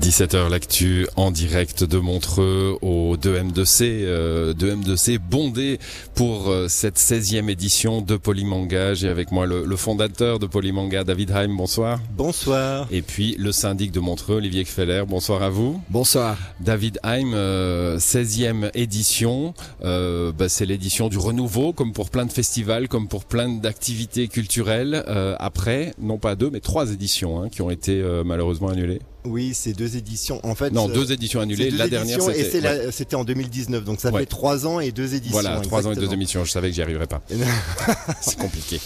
17h 0.00 0.48
l'actu 0.48 1.06
en 1.16 1.30
direct 1.30 1.84
de 1.84 1.98
Montreux 1.98 2.78
au 2.80 3.16
2M2C, 3.16 3.82
euh, 3.82 4.54
2M2C 4.54 5.18
bondé 5.18 5.78
pour 6.14 6.48
euh, 6.48 6.66
cette 6.68 6.96
16e 6.96 7.50
édition 7.50 8.00
de 8.00 8.16
Polymanga. 8.16 8.94
J'ai 8.94 9.08
avec 9.08 9.32
moi 9.32 9.44
le, 9.44 9.64
le, 9.64 9.76
fondateur 9.76 10.38
de 10.38 10.46
Polymanga, 10.46 11.04
David 11.04 11.30
Heim, 11.32 11.56
bonsoir. 11.56 12.00
Bonsoir. 12.16 12.88
Et 12.90 13.02
puis 13.02 13.36
le 13.38 13.52
syndic 13.52 13.92
de 13.92 14.00
Montreux, 14.00 14.36
Olivier 14.36 14.64
Kfeller, 14.64 15.04
bonsoir 15.06 15.42
à 15.42 15.50
vous. 15.50 15.80
Bonsoir. 15.90 16.38
David 16.60 16.98
Heim, 17.02 17.32
euh, 17.34 17.98
16e 17.98 18.70
édition, 18.74 19.52
euh, 19.84 20.32
bah, 20.32 20.48
c'est 20.48 20.64
l'édition 20.66 21.10
du 21.10 21.18
renouveau, 21.18 21.74
comme 21.74 21.92
pour 21.92 22.08
plein 22.08 22.24
de 22.24 22.32
festivals, 22.32 22.88
comme 22.88 23.08
pour 23.08 23.26
plein 23.26 23.48
d'activités 23.50 24.28
culturelles. 24.28 25.04
Euh, 25.08 25.36
après, 25.38 25.92
non 25.98 26.16
pas 26.16 26.34
deux, 26.34 26.48
mais 26.50 26.60
trois 26.60 26.90
éditions 26.92 27.42
hein, 27.42 27.50
qui 27.50 27.60
ont 27.60 27.70
été 27.70 28.00
euh, 28.00 28.24
malheureusement 28.24 28.68
annulées. 28.68 29.00
Oui, 29.24 29.52
c'est 29.54 29.72
deux 29.72 29.96
éditions. 29.96 30.40
En 30.44 30.54
fait, 30.54 30.70
non, 30.70 30.88
deux 30.88 31.12
éditions 31.12 31.40
annulées. 31.40 31.70
Deux 31.70 31.76
la 31.76 31.86
éditions 31.86 32.06
dernière, 32.18 32.22
c'était 32.34 32.60
ouais. 32.60 32.90
c'était 32.90 33.14
en 33.16 33.24
2019, 33.24 33.84
donc 33.84 34.00
ça 34.00 34.10
Ouais. 34.10 34.20
fait 34.20 34.26
trois 34.26 34.66
ans 34.66 34.80
et 34.80 34.90
deux 34.90 35.14
éditions. 35.14 35.40
Voilà, 35.40 35.60
trois 35.60 35.86
ans 35.86 35.92
et 35.92 35.96
deux 35.96 36.12
émissions. 36.12 36.44
Je 36.44 36.50
savais 36.50 36.68
que 36.70 36.74
j'y 36.74 36.82
arriverais 36.82 37.06
pas. 37.06 37.22
C'est 38.20 38.36
compliqué. 38.38 38.80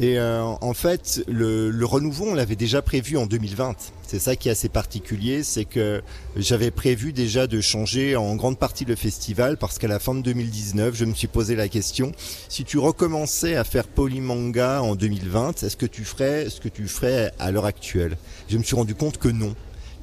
Et 0.00 0.18
euh, 0.18 0.42
en 0.44 0.74
fait, 0.74 1.24
le, 1.26 1.70
le 1.70 1.84
renouveau, 1.84 2.26
on 2.28 2.34
l'avait 2.34 2.56
déjà 2.56 2.82
prévu 2.82 3.16
en 3.16 3.26
2020. 3.26 3.74
C'est 4.06 4.20
ça 4.20 4.36
qui 4.36 4.48
est 4.48 4.52
assez 4.52 4.68
particulier, 4.68 5.42
c'est 5.42 5.64
que 5.64 6.00
j'avais 6.36 6.70
prévu 6.70 7.12
déjà 7.12 7.46
de 7.46 7.60
changer 7.60 8.16
en 8.16 8.36
grande 8.36 8.58
partie 8.58 8.84
le 8.84 8.94
festival 8.94 9.56
parce 9.58 9.78
qu'à 9.78 9.88
la 9.88 9.98
fin 9.98 10.14
de 10.14 10.22
2019, 10.22 10.94
je 10.94 11.04
me 11.04 11.14
suis 11.14 11.26
posé 11.26 11.56
la 11.56 11.68
question 11.68 12.12
si 12.48 12.64
tu 12.64 12.78
recommençais 12.78 13.56
à 13.56 13.64
faire 13.64 13.86
polymanga 13.86 14.82
en 14.82 14.94
2020, 14.94 15.62
est-ce 15.62 15.76
que 15.76 15.84
tu 15.84 16.04
ferais 16.04 16.48
ce 16.48 16.60
que 16.60 16.68
tu 16.68 16.86
ferais 16.88 17.32
à 17.38 17.50
l'heure 17.50 17.66
actuelle? 17.66 18.16
Je 18.48 18.56
me 18.56 18.62
suis 18.62 18.76
rendu 18.76 18.94
compte 18.94 19.18
que 19.18 19.28
non 19.28 19.54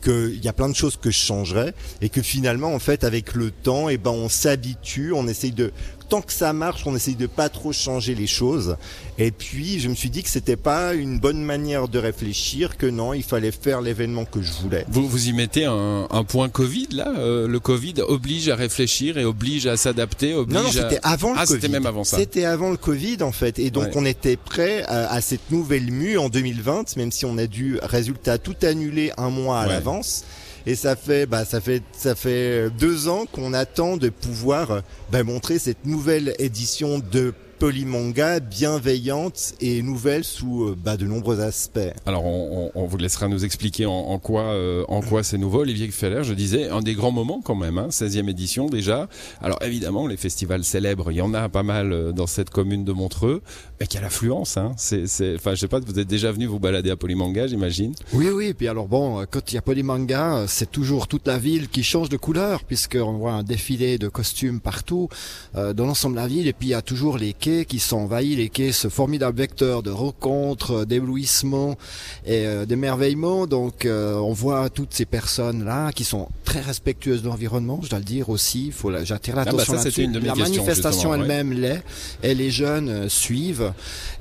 qu'il 0.04 0.44
y 0.44 0.48
a 0.48 0.54
plein 0.54 0.70
de 0.70 0.76
choses 0.76 0.98
que 0.98 1.10
je 1.10 1.18
changerais 1.18 1.74
et 2.02 2.10
que 2.10 2.22
finalement 2.22 2.76
en 2.76 2.80
fait 2.80 3.04
avec 3.04 3.34
le 3.34 3.50
temps 3.50 3.90
et 3.90 3.98
ben 3.98 4.12
on 4.12 4.30
s'habitue 4.30 5.14
on 5.14 5.28
essaye 5.28 5.52
de 5.52 5.72
tant 6.08 6.22
que 6.22 6.32
ça 6.34 6.54
marche 6.54 6.84
on 6.86 6.96
essaye 6.96 7.16
de 7.16 7.28
pas 7.28 7.50
trop 7.50 7.72
changer 7.74 8.16
les 8.16 8.28
choses 8.28 8.78
et 9.18 9.32
puis 9.32 9.80
je 9.80 9.90
me 9.90 9.96
suis 9.96 10.10
dit 10.10 10.24
que 10.24 10.30
c'était 10.30 10.56
pas 10.56 10.94
une 10.94 11.20
bonne 11.20 11.44
manière 11.44 11.88
de 11.88 12.00
réfléchir 12.00 12.78
que 12.78 12.86
non 12.86 13.14
il 13.14 13.24
fallait 13.24 13.52
faire 13.52 13.82
l'événement 13.82 14.26
que 14.26 14.42
je 14.42 14.52
voulais 14.62 14.86
Vous, 14.90 15.08
vous 15.08 15.28
y 15.30 15.34
mettez 15.34 15.66
un, 15.66 16.08
un 16.10 16.24
point 16.24 16.50
Covid 16.50 16.88
là 16.92 17.14
euh, 17.18 17.48
Le 17.48 17.60
Covid 17.60 17.96
oblige 18.08 18.50
à 18.50 18.56
réfléchir 18.56 19.18
et 19.18 19.26
oblige 19.26 19.68
à 19.68 19.78
s'adapter. 19.78 20.34
Oblige 20.34 20.56
non 20.58 20.64
non 20.64 20.70
à... 20.70 20.72
c'était 20.74 21.00
avant 21.04 21.32
le 21.34 21.40
Ah, 21.40 21.46
Covid 21.46 21.62
c'était 21.62 21.72
même 21.74 21.86
avant 21.86 22.04
ça. 22.04 22.18
c'était 22.18 22.46
avant 22.46 22.70
le 22.70 22.78
Covid 22.78 23.18
en 23.24 23.32
fait 23.32 23.60
et 23.60 23.72
donc 23.72 23.86
Ouais. 23.86 23.92
on 23.96 24.06
était 24.06 24.38
prêt 24.38 24.84
à, 24.88 25.12
à 25.12 25.22
cette 25.22 25.52
nouvelle 25.52 25.92
mue 25.92 26.18
en 26.18 26.30
2020 26.30 26.96
même 26.98 27.12
si 27.12 27.26
on 27.26 27.38
a 27.38 27.48
dû 27.48 27.80
résultat 27.84 28.38
tout 28.38 28.56
annuler 28.64 29.12
un 29.18 29.30
mois 29.30 29.60
à 29.62 29.64
Ouais. 29.68 29.74
l'avance 29.74 30.24
Et 30.68 30.76
ça 30.76 30.96
fait, 30.96 31.26
bah, 31.26 31.46
ça 31.46 31.62
fait, 31.62 31.84
ça 31.92 32.16
fait 32.16 32.70
deux 32.72 33.08
ans 33.08 33.26
qu'on 33.32 33.54
attend 33.54 33.98
de 33.98 34.10
pouvoir 34.10 34.82
bah, 35.12 35.24
montrer 35.24 35.60
cette 35.60 35.86
nouvelle 35.86 36.36
édition 36.40 37.00
de 37.00 37.34
Polymanga 37.60 38.40
bienveillante 38.42 39.54
et 39.62 39.82
nouvelle 39.82 40.24
sous 40.24 40.66
euh, 40.66 40.76
bah, 40.78 40.98
de 40.98 41.06
nombreux 41.06 41.40
aspects. 41.40 41.80
Alors 42.06 42.26
on, 42.26 42.72
on, 42.76 42.82
on 42.84 42.86
vous 42.86 42.98
laissera 42.98 43.28
nous 43.28 43.46
expliquer 43.46 43.86
en, 43.86 43.92
en 43.94 44.20
quoi 44.20 44.42
euh, 44.44 44.84
en 44.88 45.02
quoi 45.02 45.24
c'est 45.24 45.38
nouveau. 45.38 45.62
Olivier 45.62 45.90
Feller, 45.90 46.24
je 46.24 46.34
disais, 46.34 46.70
un 46.70 46.82
des 46.82 46.94
grands 46.96 47.12
moments 47.12 47.42
quand 47.44 47.56
même, 47.56 47.78
hein, 47.78 47.88
16e 47.90 48.30
édition 48.30 48.68
déjà. 48.68 49.08
Alors 49.42 49.58
évidemment, 49.62 50.06
les 50.08 50.18
festivals 50.18 50.64
célèbres, 50.64 51.12
il 51.12 51.16
y 51.18 51.22
en 51.22 51.34
a 51.34 51.48
pas 51.48 51.64
mal 51.64 51.94
euh, 51.94 52.12
dans 52.12 52.28
cette 52.28 52.50
commune 52.50 52.84
de 52.84 52.92
Montreux, 52.92 53.42
mais 53.80 53.88
qu'il 53.88 53.96
y 53.96 54.00
a 54.00 54.04
l'affluence. 54.04 54.58
Hein. 54.58 54.74
C'est, 54.78 55.08
c'est, 55.08 55.36
enfin, 55.36 55.56
je 55.56 55.62
sais 55.62 55.68
pas, 55.68 55.80
vous 55.80 56.00
êtes 56.00 56.08
déjà 56.08 56.32
venu 56.32 56.48
vous 56.48 56.60
balader 56.60 56.92
à 56.92 56.98
Polymanga, 56.98 57.48
j'imagine. 57.48 57.94
Oui, 58.14 58.30
oui. 58.30 58.54
Puis 58.54 58.68
alors 58.68 58.88
bon, 58.88 59.26
quand 59.32 59.52
il 59.52 59.56
y 59.56 59.58
a 59.58 59.62
Polymanga, 59.62 60.46
c'est 60.48 60.72
toujours 60.72 61.08
toute 61.08 61.26
la 61.28 61.38
ville 61.38 61.70
qui 61.70 61.84
change 61.84 62.10
de 62.10 62.18
couleur, 62.18 62.64
puisqu'on 62.64 63.14
voit 63.14 63.34
un 63.34 63.44
défilé 63.44 63.98
de 63.98 64.08
costumes 64.10 64.60
partout 64.60 65.08
euh, 65.56 65.74
dans 65.74 65.86
l'ensemble 65.86 66.16
de 66.16 66.22
la 66.22 66.28
ville. 66.28 66.48
Et 66.48 66.54
puis 66.54 66.68
il 66.68 66.72
y 66.72 66.74
a 66.76 66.82
toujours 66.82 67.18
les 67.18 67.34
quais 67.46 67.66
qui 67.66 67.78
sont 67.80 67.98
envahis, 67.98 68.36
les 68.36 68.50
quais, 68.50 68.72
ce 68.72 68.88
formidable 68.90 69.38
vecteur 69.38 69.84
de 69.84 69.92
rencontres, 69.92 70.72
euh, 70.82 70.86
d'éblouissements 70.86 71.78
et 72.26 72.46
euh, 72.48 72.66
d'émerveillement. 72.66 73.46
Donc 73.46 73.86
euh, 73.86 74.16
on 74.16 74.34
voit 74.34 74.70
toutes 74.70 74.94
ces 74.94 75.06
personnes 75.06 75.64
là 75.64 75.92
qui 75.92 76.04
sont 76.06 76.28
très 76.44 76.62
respectueuses 76.62 77.22
de 77.22 77.28
l'environnement, 77.28 77.80
je 77.84 77.90
dois 77.90 78.00
le 78.00 78.06
dire 78.06 78.30
aussi. 78.30 78.68
Il 78.68 78.72
faut, 78.72 78.90
la- 78.90 79.04
j'attire 79.04 79.36
bah, 79.36 79.44
l'attention 79.46 79.74
là-dessus. 79.74 80.08
mes 80.08 80.20
La 80.22 80.36
manifestation 80.36 81.12
ouais. 81.12 81.20
elle-même 81.20 81.54
l'est, 81.54 81.84
et 82.24 82.34
les 82.34 82.50
jeunes 82.50 83.10
suivent. 83.10 83.74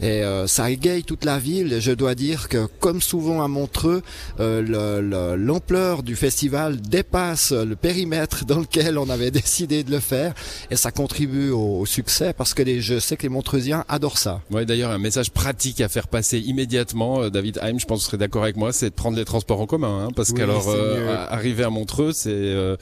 Et 0.02 0.22
ça 0.46 0.70
égaye 0.70 1.02
toute 1.04 1.24
la 1.24 1.38
ville. 1.38 1.76
Je 1.80 1.92
dois 1.92 2.14
dire 2.14 2.48
que, 2.48 2.66
comme 2.80 3.00
souvent 3.00 3.42
à 3.42 3.48
Montreux, 3.48 4.02
euh, 4.40 4.60
le- 4.60 5.00
le- 5.08 5.36
l'ampleur 5.36 6.02
du 6.02 6.16
festival 6.16 6.80
dépasse 6.80 7.52
le 7.52 7.76
périmètre 7.76 8.44
dans 8.44 8.58
lequel 8.60 8.98
on 8.98 9.08
avait 9.08 9.30
décidé 9.42 9.82
de 9.84 9.90
le 9.90 10.00
faire, 10.00 10.34
et 10.70 10.76
ça 10.76 10.90
contribue 10.90 11.50
au, 11.50 11.80
au 11.80 11.86
succès 11.86 12.32
parce 12.36 12.52
que 12.54 12.62
les, 12.62 12.80
je 12.80 12.98
sais 12.98 13.13
que 13.16 13.22
les 13.22 13.28
Montreusiens 13.28 13.84
adorent 13.88 14.18
ça. 14.18 14.40
Ouais, 14.50 14.64
d'ailleurs, 14.64 14.90
un 14.90 14.98
message 14.98 15.30
pratique 15.30 15.80
à 15.80 15.88
faire 15.88 16.08
passer 16.08 16.38
immédiatement, 16.38 17.22
euh, 17.22 17.30
David 17.30 17.58
Heim, 17.62 17.78
je 17.78 17.86
pense 17.86 18.00
que 18.00 18.04
vous 18.04 18.08
serez 18.10 18.18
d'accord 18.18 18.42
avec 18.42 18.56
moi, 18.56 18.72
c'est 18.72 18.90
de 18.90 18.94
prendre 18.94 19.16
les 19.16 19.24
transports 19.24 19.60
en 19.60 19.66
commun, 19.66 20.06
hein, 20.06 20.08
parce 20.14 20.30
Oui, 20.30 20.36
qu'alors 20.36 20.68
euh, 20.68 21.26
arriver 21.28 21.64
à 21.64 21.70
Montreux, 21.70 22.12
c'est 22.12 22.30
euh, 22.32 22.76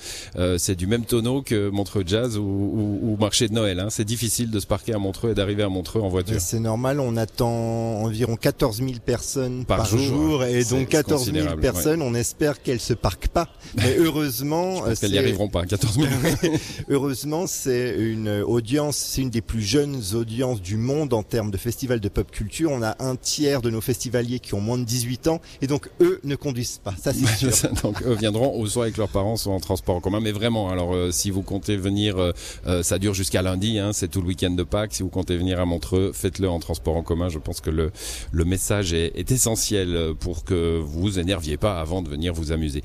c'est 0.58 0.74
du 0.74 0.86
même 0.86 1.04
tonneau 1.04 1.42
que 1.42 1.68
Montreux 1.70 2.04
Jazz 2.06 2.36
ou, 2.36 2.42
ou, 2.42 3.00
ou 3.02 3.16
marché 3.18 3.48
de 3.48 3.54
Noël. 3.54 3.80
Hein. 3.80 3.88
C'est 3.90 4.04
difficile 4.04 4.50
de 4.50 4.60
se 4.60 4.66
parquer 4.66 4.94
à 4.94 4.98
Montreux 4.98 5.30
et 5.30 5.34
d'arriver 5.34 5.62
à 5.62 5.68
Montreux 5.68 6.00
en 6.00 6.08
voiture. 6.08 6.40
C'est 6.40 6.60
normal, 6.60 7.00
on 7.00 7.16
attend 7.16 8.02
environ 8.02 8.36
14 8.36 8.78
000 8.78 8.92
personnes 9.04 9.64
Par 9.64 9.78
par, 9.78 9.86
jour, 9.86 10.00
jour, 10.00 10.44
et 10.44 10.64
donc 10.64 10.88
14 10.88 11.24
000 11.24 11.36
considérable, 11.36 11.62
personnes, 11.62 12.02
on 12.02 12.14
espère 12.14 12.62
qu'elles 12.62 12.80
se 12.80 12.94
parquent 12.94 13.28
pas. 13.28 13.48
Mais 13.76 13.96
heureusement, 13.98 14.82
qu'elles 15.00 15.12
n'y 15.12 15.18
arriveront 15.18 15.48
pas, 15.48 15.64
14 15.64 15.94
000. 15.94 16.08
Heureusement, 16.88 17.46
c'est 17.46 17.94
une 17.98 18.28
audience, 18.28 18.96
c'est 18.96 19.22
une 19.22 19.30
des 19.30 19.40
plus 19.40 19.62
jeunes 19.62 20.00
audiences 20.14 20.21
du 20.24 20.76
monde 20.76 21.12
en 21.12 21.22
termes 21.22 21.50
de 21.50 21.56
festival 21.56 22.00
de 22.00 22.08
pop 22.08 22.30
culture. 22.30 22.70
On 22.70 22.82
a 22.82 22.96
un 23.02 23.16
tiers 23.16 23.62
de 23.62 23.70
nos 23.70 23.80
festivaliers 23.80 24.38
qui 24.38 24.54
ont 24.54 24.60
moins 24.60 24.78
de 24.78 24.84
18 24.84 25.28
ans 25.28 25.40
et 25.60 25.66
donc 25.66 25.88
eux 26.00 26.20
ne 26.24 26.36
conduisent 26.36 26.80
pas. 26.82 26.94
Ça 27.00 27.12
c'est 27.12 27.26
sûr. 27.52 27.70
Donc 27.82 28.02
eux 28.02 28.14
viendront 28.14 28.58
ou 28.60 28.66
soit 28.66 28.84
avec 28.84 28.96
leurs 28.96 29.08
parents, 29.08 29.36
soit 29.36 29.52
en 29.52 29.60
transport 29.60 29.96
en 29.96 30.00
commun. 30.00 30.20
Mais 30.20 30.32
vraiment, 30.32 30.70
alors 30.70 30.94
euh, 30.94 31.10
si 31.10 31.30
vous 31.30 31.42
comptez 31.42 31.76
venir, 31.76 32.18
euh, 32.18 32.32
euh, 32.66 32.82
ça 32.82 32.98
dure 32.98 33.14
jusqu'à 33.14 33.42
lundi, 33.42 33.78
hein, 33.78 33.92
c'est 33.92 34.08
tout 34.08 34.20
le 34.20 34.26
week-end 34.28 34.50
de 34.50 34.62
Pâques. 34.62 34.94
Si 34.94 35.02
vous 35.02 35.08
comptez 35.08 35.36
venir 35.36 35.60
à 35.60 35.64
Montreux, 35.64 36.12
faites-le 36.12 36.48
en 36.48 36.58
transport 36.60 36.96
en 36.96 37.02
commun. 37.02 37.28
Je 37.28 37.38
pense 37.38 37.60
que 37.60 37.70
le, 37.70 37.90
le 38.30 38.44
message 38.44 38.92
est, 38.92 39.12
est 39.16 39.30
essentiel 39.32 40.12
pour 40.20 40.44
que 40.44 40.78
vous 40.78 41.00
vous 41.02 41.18
énerviez 41.18 41.56
pas 41.56 41.80
avant 41.80 42.02
de 42.02 42.08
venir 42.08 42.32
vous 42.34 42.52
amuser. 42.52 42.82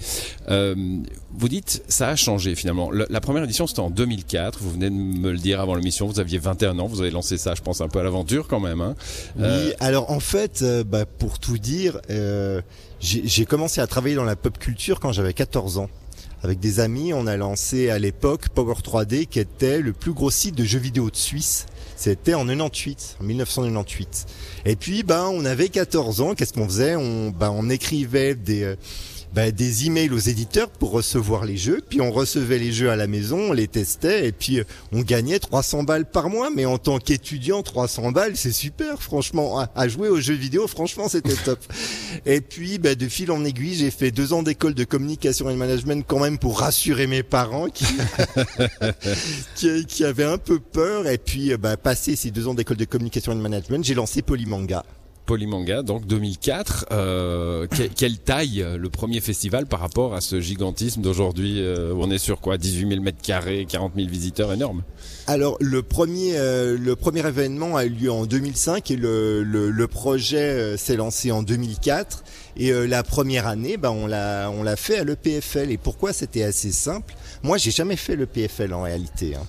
Euh, 0.49 0.75
vous 1.37 1.49
dites, 1.49 1.83
ça 1.87 2.07
a 2.09 2.15
changé 2.15 2.55
finalement. 2.55 2.89
Le- 2.89 3.05
la 3.09 3.19
première 3.21 3.43
édition, 3.43 3.67
c'était 3.67 3.81
en 3.81 3.89
2004. 3.89 4.59
Vous 4.61 4.71
venez 4.71 4.89
de 4.89 4.95
me 4.95 5.31
le 5.31 5.37
dire 5.37 5.59
avant 5.59 5.75
l'émission. 5.75 6.07
Vous 6.07 6.19
aviez 6.19 6.37
21 6.39 6.79
ans. 6.79 6.87
Vous 6.87 7.01
avez 7.01 7.11
lancé 7.11 7.26
ça, 7.35 7.53
je 7.55 7.61
pense, 7.61 7.81
un 7.81 7.89
peu 7.89 7.99
à 7.99 8.03
l'aventure 8.03 8.47
quand 8.47 8.61
même. 8.61 8.79
Hein. 8.79 8.95
Euh, 9.39 9.65
Oui, 9.65 9.73
alors 9.81 10.09
en 10.09 10.21
fait, 10.21 10.61
euh, 10.61 10.85
bah, 10.85 11.05
pour 11.05 11.39
tout 11.39 11.57
dire, 11.57 11.99
euh, 12.09 12.61
j'ai 13.01 13.45
commencé 13.45 13.81
à 13.81 13.87
travailler 13.87 14.15
dans 14.15 14.23
la 14.23 14.37
pop 14.37 14.57
culture 14.57 15.01
quand 15.01 15.11
j'avais 15.11 15.33
14 15.33 15.79
ans. 15.79 15.89
Avec 16.43 16.59
des 16.59 16.79
amis, 16.79 17.13
on 17.13 17.27
a 17.27 17.35
lancé 17.35 17.89
à 17.89 17.99
l'époque 17.99 18.49
Power 18.49 18.75
3D 18.75 19.25
qui 19.25 19.39
était 19.39 19.81
le 19.81 19.91
plus 19.91 20.13
gros 20.13 20.31
site 20.31 20.55
de 20.55 20.63
jeux 20.63 20.79
vidéo 20.79 21.09
de 21.09 21.15
Suisse. 21.15 21.65
C'était 21.95 22.35
en 22.35 22.45
98, 22.45 23.17
en 23.19 23.23
1998. 23.23 24.27
Et 24.65 24.75
puis, 24.75 25.01
ben, 25.01 25.29
on 25.33 25.43
avait 25.45 25.69
14 25.69 26.21
ans. 26.21 26.35
Qu'est-ce 26.35 26.53
qu'on 26.53 26.67
faisait? 26.67 26.95
On, 26.95 27.31
ben, 27.31 27.51
on 27.53 27.71
écrivait 27.71 28.35
des, 28.35 28.75
ben, 29.33 29.51
des 29.51 29.85
emails 29.85 30.09
aux 30.09 30.17
éditeurs 30.17 30.69
pour 30.69 30.91
recevoir 30.91 31.45
les 31.45 31.57
jeux. 31.57 31.81
Puis 31.87 32.01
on 32.01 32.11
recevait 32.11 32.59
les 32.59 32.71
jeux 32.71 32.89
à 32.89 32.95
la 32.95 33.07
maison, 33.07 33.49
on 33.49 33.53
les 33.53 33.67
testait 33.67 34.27
et 34.27 34.31
puis 34.31 34.59
euh, 34.59 34.63
on 34.91 35.01
gagnait 35.01 35.39
300 35.39 35.83
balles 35.83 36.05
par 36.05 36.29
mois. 36.29 36.49
Mais 36.53 36.65
en 36.65 36.77
tant 36.77 36.99
qu'étudiant, 36.99 37.61
300 37.63 38.11
balles, 38.11 38.35
c'est 38.35 38.51
super, 38.51 39.01
franchement. 39.01 39.59
À, 39.59 39.71
à 39.75 39.87
jouer 39.87 40.09
aux 40.09 40.19
jeux 40.19 40.33
vidéo, 40.33 40.67
franchement, 40.67 41.09
c'était 41.09 41.35
top. 41.45 41.59
Et 42.25 42.41
puis, 42.41 42.77
ben, 42.77 42.95
de 42.95 43.07
fil 43.07 43.31
en 43.31 43.43
aiguille, 43.45 43.75
j'ai 43.75 43.91
fait 43.91 44.11
deux 44.11 44.33
ans 44.33 44.43
d'école 44.43 44.73
de 44.73 44.83
communication 44.83 45.49
et 45.49 45.53
de 45.53 45.57
management 45.57 46.03
quand 46.07 46.19
même 46.19 46.37
pour 46.37 46.59
rassurer 46.59 47.07
mes 47.07 47.23
parents 47.23 47.67
qui, 47.67 47.85
qui, 49.55 49.85
qui 49.85 50.03
avaient 50.03 50.23
un 50.23 50.37
peu 50.37 50.59
peur. 50.59 51.07
Et 51.07 51.17
puis, 51.17 51.53
euh, 51.53 51.57
ben, 51.57 51.77
passé 51.77 52.15
ces 52.15 52.31
deux 52.31 52.47
ans 52.47 52.53
d'école 52.53 52.77
de 52.77 52.85
communication 52.85 53.31
et 53.31 53.35
de 53.35 53.41
management, 53.41 53.83
j'ai 53.83 53.93
lancé 53.93 54.21
Polymanga. 54.21 54.83
Polymanga, 55.27 55.83
donc 55.83 56.07
2004. 56.07 56.87
Euh, 56.91 57.67
que- 57.67 57.83
quelle 57.83 58.17
taille 58.17 58.63
euh, 58.63 58.77
le 58.77 58.89
premier 58.89 59.19
festival 59.19 59.67
par 59.67 59.79
rapport 59.81 60.15
à 60.15 60.21
ce 60.21 60.39
gigantisme 60.39 61.01
d'aujourd'hui 61.01 61.61
euh, 61.61 61.93
On 61.95 62.09
est 62.09 62.17
sur 62.17 62.39
quoi 62.41 62.57
18 62.57 62.89
000 62.89 63.01
mètres 63.01 63.21
carrés, 63.21 63.67
40 63.69 63.91
000 63.95 64.07
visiteurs, 64.07 64.51
énorme. 64.53 64.81
Alors 65.27 65.57
le 65.59 65.83
premier 65.83 66.33
le 66.37 66.95
premier 66.95 67.27
événement 67.27 67.75
a 67.75 67.83
eu 67.85 67.89
lieu 67.89 68.11
en 68.11 68.25
2005 68.25 68.89
et 68.91 68.95
le 68.95 69.43
le, 69.43 69.87
projet 69.87 70.77
s'est 70.77 70.95
lancé 70.95 71.31
en 71.31 71.43
2004 71.43 72.23
et 72.55 72.71
la 72.87 73.03
première 73.03 73.45
année 73.45 73.75
ben 73.75 73.89
on 73.91 74.07
l'a 74.07 74.49
on 74.49 74.63
l'a 74.63 74.77
fait 74.77 74.99
à 74.99 75.03
l'EPFL 75.03 75.69
et 75.71 75.77
pourquoi 75.77 76.13
c'était 76.13 76.43
assez 76.43 76.71
simple? 76.71 77.13
Moi 77.43 77.57
j'ai 77.57 77.71
jamais 77.71 77.97
fait 77.97 78.15
l'EPFL 78.15 78.73
en 78.73 78.83
réalité 78.83 79.35
hein. 79.35 79.43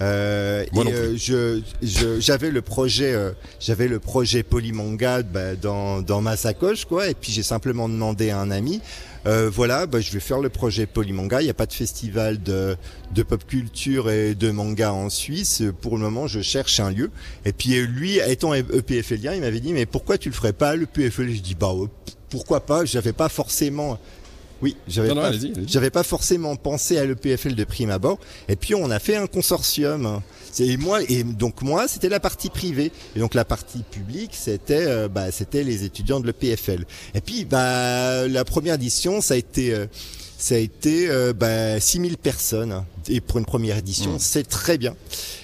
Euh, 0.00 0.64
Moi 0.72 0.84
et 0.86 0.92
euh, 0.92 1.16
je, 1.16 1.60
je- 1.82 2.20
j'avais 2.20 2.50
le 2.50 2.62
projet, 2.62 3.12
euh, 3.14 3.30
j'avais 3.60 3.86
le 3.86 4.00
projet 4.00 4.42
Polymanga 4.42 5.22
bah, 5.22 5.54
dans, 5.54 6.02
dans 6.02 6.20
ma 6.20 6.36
sacoche, 6.36 6.84
quoi. 6.84 7.08
Et 7.08 7.14
puis 7.14 7.30
j'ai 7.32 7.42
simplement 7.44 7.88
demandé 7.88 8.30
à 8.30 8.40
un 8.40 8.50
ami, 8.50 8.80
euh, 9.26 9.48
voilà, 9.48 9.86
bah, 9.86 10.00
je 10.00 10.10
vais 10.10 10.18
faire 10.20 10.40
le 10.40 10.48
projet 10.48 10.86
Polymanga. 10.86 11.40
Il 11.40 11.44
n'y 11.44 11.50
a 11.50 11.54
pas 11.54 11.66
de 11.66 11.72
festival 11.72 12.42
de, 12.42 12.76
de 13.14 13.22
pop 13.22 13.46
culture 13.46 14.10
et 14.10 14.34
de 14.34 14.50
manga 14.50 14.92
en 14.92 15.08
Suisse. 15.10 15.62
Pour 15.80 15.96
le 15.96 16.02
moment, 16.02 16.26
je 16.26 16.40
cherche 16.42 16.80
un 16.80 16.90
lieu. 16.90 17.10
Et 17.44 17.52
puis 17.52 17.76
euh, 17.78 17.86
lui, 17.86 18.18
étant 18.18 18.52
EPFLien, 18.52 19.34
il 19.34 19.40
m'avait 19.42 19.60
dit, 19.60 19.72
mais 19.72 19.86
pourquoi 19.86 20.18
tu 20.18 20.28
le 20.28 20.34
ferais 20.34 20.52
pas 20.52 20.74
le 20.74 20.86
PFL 20.86 21.30
Je 21.32 21.40
dis, 21.40 21.54
bah 21.54 21.72
euh, 21.72 21.86
pourquoi 22.30 22.66
pas? 22.66 22.84
J'avais 22.84 23.12
pas 23.12 23.28
forcément. 23.28 23.98
Oui, 24.64 24.76
j'avais 24.88 25.10
pas, 25.14 25.30
j'avais 25.66 25.90
pas 25.90 26.02
forcément 26.02 26.56
pensé 26.56 26.96
à 26.96 27.04
l'EPFL 27.04 27.54
de 27.54 27.64
prime 27.64 27.90
abord. 27.90 28.18
Et 28.48 28.56
puis 28.56 28.74
on 28.74 28.90
a 28.90 28.98
fait 28.98 29.14
un 29.14 29.26
consortium. 29.26 30.22
Et 30.58 30.78
moi, 30.78 31.00
et 31.06 31.22
donc 31.22 31.60
moi, 31.60 31.86
c'était 31.86 32.08
la 32.08 32.18
partie 32.18 32.48
privée. 32.48 32.90
Et 33.14 33.18
donc 33.18 33.34
la 33.34 33.44
partie 33.44 33.82
publique, 33.82 34.30
c'était, 34.32 34.86
euh, 34.86 35.06
bah, 35.08 35.30
c'était 35.32 35.64
les 35.64 35.84
étudiants 35.84 36.18
de 36.18 36.26
l'EPFL. 36.26 36.86
Et 37.14 37.20
puis, 37.20 37.44
bah, 37.44 38.26
la 38.26 38.44
première 38.46 38.76
édition, 38.76 39.20
ça 39.20 39.34
a 39.34 39.36
été, 39.36 39.74
euh, 39.74 39.84
ça 40.38 40.54
a 40.54 40.58
été, 40.58 41.10
euh, 41.10 41.34
bah, 41.34 41.78
6000 41.78 42.16
personnes. 42.16 42.84
Et 43.08 43.20
pour 43.20 43.38
une 43.38 43.44
première 43.44 43.76
édition, 43.76 44.12
Mmh. 44.14 44.18
c'est 44.18 44.48
très 44.48 44.78
bien. 44.78 44.94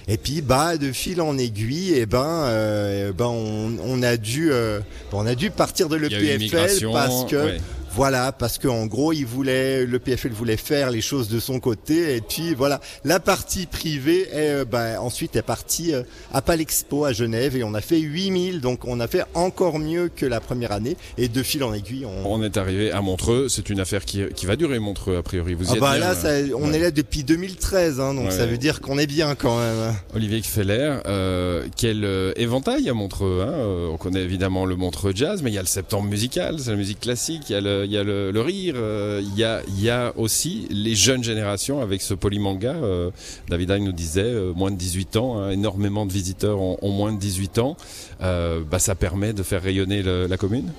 Et 0.08 0.16
puis, 0.16 0.40
bah, 0.40 0.78
de 0.78 0.92
fil 0.92 1.20
en 1.20 1.36
aiguille, 1.36 1.92
et 1.92 2.06
ben, 2.06 2.24
euh, 2.46 3.10
eh 3.10 3.12
ben, 3.12 3.26
on, 3.26 3.76
on 3.84 4.02
a 4.02 4.16
dû, 4.16 4.50
euh, 4.50 4.80
on 5.12 5.26
a 5.26 5.34
dû 5.34 5.50
partir 5.50 5.88
de 5.90 5.96
l'EPFL 5.96 6.90
parce 6.92 7.24
que. 7.26 7.36
ouais. 7.36 7.60
Voilà, 7.94 8.32
parce 8.32 8.58
qu'en 8.58 8.86
gros, 8.86 9.12
il 9.12 9.26
voulait, 9.26 9.84
le 9.84 9.98
PFL 9.98 10.30
voulait 10.32 10.56
faire 10.56 10.90
les 10.90 11.00
choses 11.00 11.28
de 11.28 11.40
son 11.40 11.58
côté, 11.60 12.14
et 12.16 12.20
puis 12.20 12.54
voilà, 12.54 12.80
la 13.04 13.18
partie 13.20 13.66
privée 13.66 14.28
est, 14.32 14.50
euh, 14.60 14.64
bah, 14.64 15.00
ensuite 15.02 15.34
est 15.36 15.42
partie 15.42 15.92
euh, 15.92 16.02
à 16.32 16.40
Palexpo 16.40 17.04
à 17.04 17.12
Genève, 17.12 17.56
et 17.56 17.64
on 17.64 17.74
a 17.74 17.80
fait 17.80 17.98
8000, 17.98 18.60
donc 18.60 18.84
on 18.86 19.00
a 19.00 19.08
fait 19.08 19.24
encore 19.34 19.78
mieux 19.78 20.08
que 20.14 20.24
la 20.24 20.40
première 20.40 20.72
année, 20.72 20.96
et 21.18 21.28
de 21.28 21.42
fil 21.42 21.64
en 21.64 21.72
aiguille, 21.74 22.06
on... 22.06 22.32
On 22.32 22.42
est 22.44 22.56
arrivé 22.56 22.92
à 22.92 23.00
Montreux. 23.00 23.48
C'est 23.48 23.68
une 23.70 23.80
affaire 23.80 24.04
qui, 24.04 24.22
qui 24.36 24.46
va 24.46 24.56
durer, 24.56 24.78
Montreux, 24.78 25.16
a 25.16 25.22
priori. 25.22 25.54
Vous 25.54 25.64
y 25.64 25.68
Ah 25.70 25.74
êtes 25.74 25.80
bah 25.80 25.90
bien, 25.98 26.00
là, 26.00 26.14
ça, 26.14 26.28
on 26.56 26.68
Ouais. 26.70 26.76
est 26.76 26.80
là 26.80 26.90
depuis 26.92 27.24
2013, 27.24 27.98
hein, 28.00 28.14
donc 28.14 28.26
Ouais. 28.26 28.30
ça 28.30 28.46
veut 28.46 28.58
dire 28.58 28.80
qu'on 28.80 28.98
est 28.98 29.06
bien 29.08 29.34
quand 29.34 29.58
même. 29.58 29.94
Olivier 30.14 30.40
Feller, 30.42 30.98
euh, 31.06 31.66
quel 31.76 32.04
euh, 32.04 32.32
éventail 32.36 32.88
à 32.88 32.94
Montreux. 32.94 33.42
Hein 33.42 33.50
Euh, 33.52 33.88
on 33.92 33.96
connaît 33.96 34.20
évidemment 34.22 34.64
le 34.64 34.76
Montreux 34.76 35.12
Jazz, 35.14 35.42
mais 35.42 35.50
il 35.50 35.54
y 35.54 35.58
a 35.58 35.62
le 35.62 35.66
septembre 35.66 36.08
musical, 36.08 36.56
c'est 36.60 36.70
la 36.70 36.76
musique 36.76 37.00
classique, 37.00 37.42
il 37.48 37.52
y 37.52 37.56
a 37.56 37.60
le, 37.60 37.79
il 37.84 37.92
y 37.92 37.96
a 37.96 38.04
le, 38.04 38.40
rire, 38.40 38.74
euh, 38.76 39.20
il, 39.22 39.38
y 39.38 39.44
a, 39.44 39.62
il 39.68 39.80
y 39.80 39.90
a 39.90 40.12
aussi 40.16 40.66
les 40.70 40.94
jeunes 40.94 41.24
générations 41.24 41.80
avec 41.80 42.02
ce 42.02 42.14
polymanga. 42.14 42.74
Euh, 42.74 43.10
David 43.48 43.70
Hein 43.70 43.78
nous 43.80 43.92
disait, 43.92 44.22
euh, 44.22 44.52
moins 44.54 44.70
de 44.70 44.76
18 44.76 45.16
ans, 45.16 45.38
hein, 45.38 45.50
énormément 45.50 46.06
de 46.06 46.12
visiteurs 46.12 46.60
ont, 46.60 46.90
moins 46.90 47.12
de 47.12 47.18
18 47.18 47.58
ans. 47.58 47.76
Euh, 48.22 48.60
bah, 48.68 48.78
ça 48.78 48.94
permet 48.94 49.32
de 49.32 49.42
faire 49.42 49.62
rayonner 49.62 50.02
la 50.02 50.36
commune? 50.36 50.72